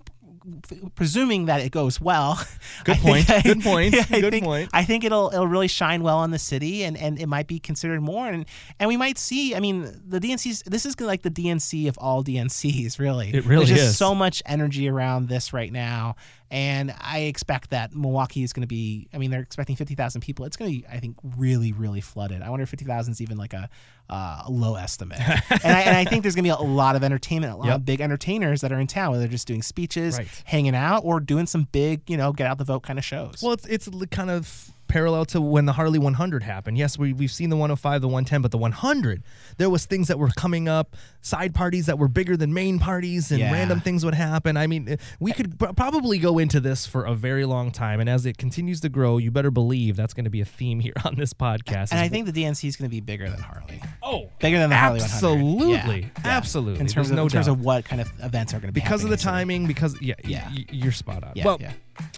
presuming 0.94 1.46
that 1.46 1.60
it 1.60 1.70
goes 1.72 2.00
well. 2.00 2.40
Good 2.84 2.96
I 2.96 3.00
point. 3.00 3.26
Good 3.44 3.62
point. 3.62 3.94
I 4.12 4.20
Good 4.20 4.30
think- 4.32 4.44
point. 4.44 4.70
I 4.72 4.84
think 4.84 5.04
it'll 5.04 5.28
it'll 5.32 5.46
really 5.46 5.68
shine 5.68 6.02
well 6.02 6.18
on 6.18 6.30
the 6.30 6.38
city, 6.38 6.82
and, 6.84 6.96
and 6.96 7.18
it 7.20 7.26
might 7.26 7.46
be 7.46 7.58
considered 7.58 8.00
more, 8.00 8.28
and 8.28 8.44
and 8.78 8.88
we 8.88 8.96
might 8.96 9.18
see. 9.18 9.54
I 9.54 9.60
mean, 9.60 9.82
the 10.06 10.20
DNC's 10.20 10.62
this 10.66 10.86
is 10.86 11.00
like 11.00 11.22
the 11.22 11.30
DNC 11.30 11.88
of 11.88 11.98
all 11.98 12.22
DNCs, 12.24 12.98
really. 12.98 13.30
It 13.34 13.44
really 13.44 13.66
There's 13.66 13.78
just 13.78 13.90
is. 13.92 13.98
so 13.98 14.14
much 14.14 14.42
energy 14.46 14.88
around 14.88 15.28
this 15.28 15.52
right 15.52 15.72
now, 15.72 16.16
and 16.52 16.94
I 17.00 17.20
expect 17.20 17.70
that 17.70 17.94
Milwaukee 17.94 18.42
is 18.42 18.52
going 18.52 18.60
to 18.60 18.66
be. 18.68 19.08
I 19.14 19.18
mean, 19.18 19.30
they're 19.30 19.40
expecting 19.40 19.74
fifty 19.74 19.94
thousand 19.94 20.20
people. 20.20 20.44
It's 20.44 20.56
going 20.56 20.70
to 20.70 20.78
be, 20.80 20.86
I 20.86 21.00
think, 21.00 21.16
really 21.36 21.72
really 21.72 22.02
flooded. 22.02 22.42
I 22.42 22.50
wonder 22.50 22.62
if 22.64 22.68
fifty 22.68 22.84
thousand 22.84 23.12
is 23.12 23.22
even 23.22 23.38
like 23.38 23.54
a, 23.54 23.70
uh, 24.10 24.42
a 24.46 24.50
low 24.50 24.74
estimate. 24.76 25.18
and, 25.50 25.60
I, 25.64 25.80
and 25.80 25.96
I 25.96 26.04
think 26.04 26.22
there's 26.22 26.34
going 26.34 26.44
to 26.44 26.54
be 26.56 26.62
a 26.62 26.68
lot 26.68 26.94
of 26.94 27.02
entertainment, 27.02 27.54
a 27.54 27.56
lot 27.56 27.66
Yep. 27.68 27.76
of 27.76 27.84
big 27.86 28.00
entertainers 28.02 28.60
that 28.60 28.70
are 28.70 28.78
in 28.78 28.86
town, 28.86 29.12
whether 29.12 29.22
they're 29.22 29.30
just 29.30 29.48
doing 29.48 29.62
speeches, 29.62 30.18
Right. 30.18 30.28
hanging 30.44 30.74
out, 30.76 31.00
or 31.04 31.18
doing 31.20 31.46
some 31.46 31.68
big, 31.72 32.02
you 32.08 32.18
know, 32.18 32.32
get 32.34 32.46
out 32.46 32.58
the 32.58 32.64
vote 32.64 32.82
kind 32.82 32.98
of 32.98 33.04
shows. 33.04 33.40
Well, 33.42 33.52
it's 33.54 33.66
it's 33.66 33.88
kind 34.10 34.30
of 34.30 34.70
parallel 34.92 35.24
to 35.26 35.40
when 35.40 35.64
the 35.64 35.72
Harley 35.72 35.98
100 35.98 36.42
happened. 36.42 36.76
Yes, 36.76 36.98
we 36.98 37.12
we've 37.14 37.32
seen 37.32 37.48
the 37.50 37.56
105, 37.56 38.02
the 38.02 38.08
110, 38.08 38.42
but 38.42 38.50
the 38.50 38.58
100, 38.58 39.22
there 39.56 39.70
was 39.70 39.86
things 39.86 40.08
that 40.08 40.18
were 40.18 40.28
coming 40.36 40.68
up, 40.68 40.96
side 41.22 41.54
parties 41.54 41.86
that 41.86 41.98
were 41.98 42.08
bigger 42.08 42.36
than 42.36 42.52
main 42.52 42.78
parties, 42.78 43.30
and 43.30 43.40
Yeah. 43.40 43.52
random 43.52 43.80
things 43.80 44.04
would 44.04 44.14
happen. 44.14 44.56
I 44.56 44.66
mean, 44.66 44.98
we 45.18 45.32
could 45.32 45.58
pr- 45.58 45.72
probably 45.74 46.18
go 46.18 46.38
into 46.38 46.60
this 46.60 46.84
for 46.86 47.04
a 47.04 47.14
very 47.14 47.44
long 47.46 47.70
time, 47.70 48.00
and 48.00 48.08
as 48.10 48.26
it 48.26 48.36
continues 48.36 48.80
to 48.80 48.88
grow, 48.90 49.16
you 49.18 49.30
better 49.30 49.50
believe 49.50 49.96
that's 49.96 50.12
going 50.14 50.24
to 50.24 50.30
be 50.30 50.40
a 50.42 50.44
theme 50.44 50.80
here 50.80 50.92
on 51.04 51.14
this 51.16 51.32
podcast. 51.32 51.92
and 51.92 51.98
I 52.00 52.08
think 52.08 52.26
the 52.26 52.32
DNC 52.32 52.68
is 52.68 52.76
going 52.76 52.88
to 52.90 52.94
be 52.94 53.00
bigger 53.00 53.30
than 53.30 53.40
Harley. 53.40 53.80
oh, 54.02 54.28
Bigger 54.40 54.58
than 54.58 54.68
the 54.70 54.76
Harley 54.76 55.00
100. 55.00 55.14
absolutely, 55.14 56.00
Yeah, 56.02 56.08
absolutely, 56.24 56.80
In 56.80 56.86
terms 56.86 56.94
There's 56.94 57.10
of 57.10 57.16
no 57.16 57.22
in 57.24 57.28
terms 57.30 57.46
doubt. 57.46 57.52
of 57.52 57.64
what 57.64 57.84
kind 57.86 58.00
of 58.02 58.12
events 58.22 58.52
are 58.52 58.58
going 58.60 58.68
to 58.68 58.72
be 58.72 58.80
because 58.80 59.02
of 59.04 59.10
the 59.10 59.16
timing, 59.16 59.66
because 59.66 60.00
yeah, 60.02 60.14
Yeah. 60.24 60.48
y- 60.54 60.66
you're 60.70 60.92
spot 60.92 61.24
on. 61.24 61.32
Yeah, 61.34 61.44
well, 61.46 61.58
yeah. 61.60 61.72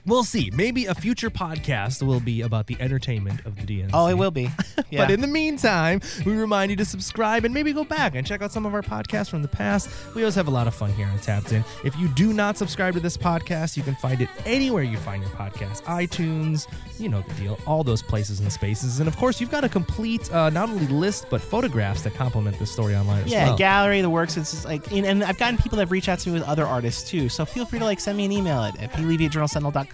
We'll 0.07 0.25
see. 0.25 0.51
Maybe 0.55 0.87
a 0.87 0.95
future 0.95 1.31
podcast 1.31 2.03
will 2.03 2.21
be 2.21 2.43
about 2.43 2.67
the 2.67 2.77
entertainment 2.81 3.45
of 3.47 3.57
the 3.57 3.63
DNC. 3.63 3.91
Oh, 3.93 4.07
it 4.07 4.15
will 4.15 4.31
be. 4.31 4.51
Yeah. 4.91 5.07
But 5.07 5.11
in 5.13 5.21
the 5.21 5.27
meantime, 5.27 6.01
we 6.25 6.37
remind 6.37 6.71
you 6.71 6.77
to 6.77 6.85
subscribe 6.85 7.45
and 7.45 7.53
maybe 7.53 7.73
go 7.73 7.83
back 7.83 8.15
and 8.15 8.25
check 8.25 8.43
out 8.43 8.53
some 8.53 8.65
of 8.65 8.75
our 8.75 8.83
podcasts 8.83 9.29
from 9.29 9.43
the 9.43 9.49
past. 9.49 9.89
We 10.15 10.23
always 10.23 10.37
have 10.37 10.47
a 10.47 10.53
lot 10.53 10.69
of 10.69 10.75
fun 10.75 10.93
here 10.93 11.09
on 11.09 11.19
Tapped 11.19 11.51
In. 11.53 11.65
If 11.85 11.97
you 11.99 12.07
do 12.09 12.33
not 12.33 12.57
subscribe 12.57 12.95
to 12.95 13.01
this 13.01 13.17
podcast, 13.17 13.77
you 13.77 13.83
can 13.83 13.97
find 13.97 14.21
it 14.21 14.29
anywhere 14.47 14.85
you 14.85 14.97
find 14.99 15.21
your 15.23 15.33
podcast 15.33 15.83
iTunes, 15.85 16.69
you 17.01 17.09
know 17.09 17.23
the 17.23 17.35
deal, 17.35 17.59
all 17.67 17.83
those 17.83 18.03
places 18.03 18.39
and 18.39 18.53
spaces. 18.53 19.01
And 19.01 19.09
of 19.09 19.17
course, 19.17 19.41
you've 19.41 19.51
got 19.51 19.65
a 19.65 19.69
complete 19.69 20.33
uh, 20.33 20.51
not 20.51 20.69
only 20.69 20.87
list, 20.87 21.27
but 21.29 21.41
photographs 21.41 22.03
that 22.03 22.15
complement 22.15 22.57
this 22.61 22.71
story 22.71 22.95
online 22.95 23.25
as 23.25 23.33
Yeah, 23.33 23.49
well. 23.49 23.57
gallery, 23.57 24.01
the 24.01 24.11
works. 24.11 24.37
It's 24.37 24.53
just 24.53 24.65
like, 24.65 24.93
and, 24.93 25.05
and 25.07 25.25
I've 25.25 25.39
gotten 25.39 25.57
people 25.59 25.77
that 25.77 25.83
have 25.83 25.93
reached 25.93 26.09
out 26.09 26.21
to 26.21 26.29
me 26.29 26.39
with 26.39 26.47
other 26.49 26.67
artists 26.67 27.09
too. 27.09 27.29
So 27.29 27.45
feel 27.45 27.65
free 27.65 27.81
to 27.81 27.85
like 27.85 27.99
send 27.99 28.17
me 28.17 28.27
an 28.27 28.33
email 28.33 28.63
at, 28.63 28.81
at 28.81 28.93
plevy 28.93 29.29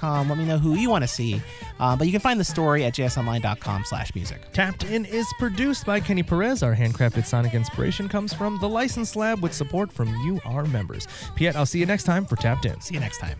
journalsentinel.com. 0.00 0.28
Let 0.28 0.38
me 0.38 0.44
know 0.44 0.58
who 0.58 0.74
you 0.74 0.90
want 0.90 1.02
to 1.02 1.08
see. 1.08 1.40
Uh, 1.78 1.96
but 1.96 2.06
you 2.06 2.12
can 2.12 2.20
find 2.20 2.38
the 2.38 2.44
story 2.44 2.84
at 2.84 2.94
jsonline.com 2.94 3.84
slash 3.84 4.14
music. 4.14 4.52
Tapped 4.52 4.84
In 4.84 5.04
is 5.04 5.26
produced 5.38 5.86
by 5.86 6.00
Kenny 6.00 6.22
Perez. 6.22 6.62
Our 6.62 6.74
handcrafted 6.74 7.24
sonic 7.24 7.54
inspiration 7.54 8.08
comes 8.08 8.32
from 8.32 8.58
the 8.58 8.68
License 8.68 9.16
Lab 9.16 9.42
with 9.42 9.52
support 9.52 9.92
from 9.92 10.08
you, 10.24 10.40
our 10.44 10.64
members. 10.66 11.06
Piet, 11.34 11.56
I'll 11.56 11.66
see 11.66 11.78
you 11.78 11.86
next 11.86 12.04
time 12.04 12.26
for 12.26 12.36
Tapped 12.36 12.64
In. 12.66 12.80
See 12.80 12.94
you 12.94 13.00
next 13.00 13.18
time. 13.18 13.38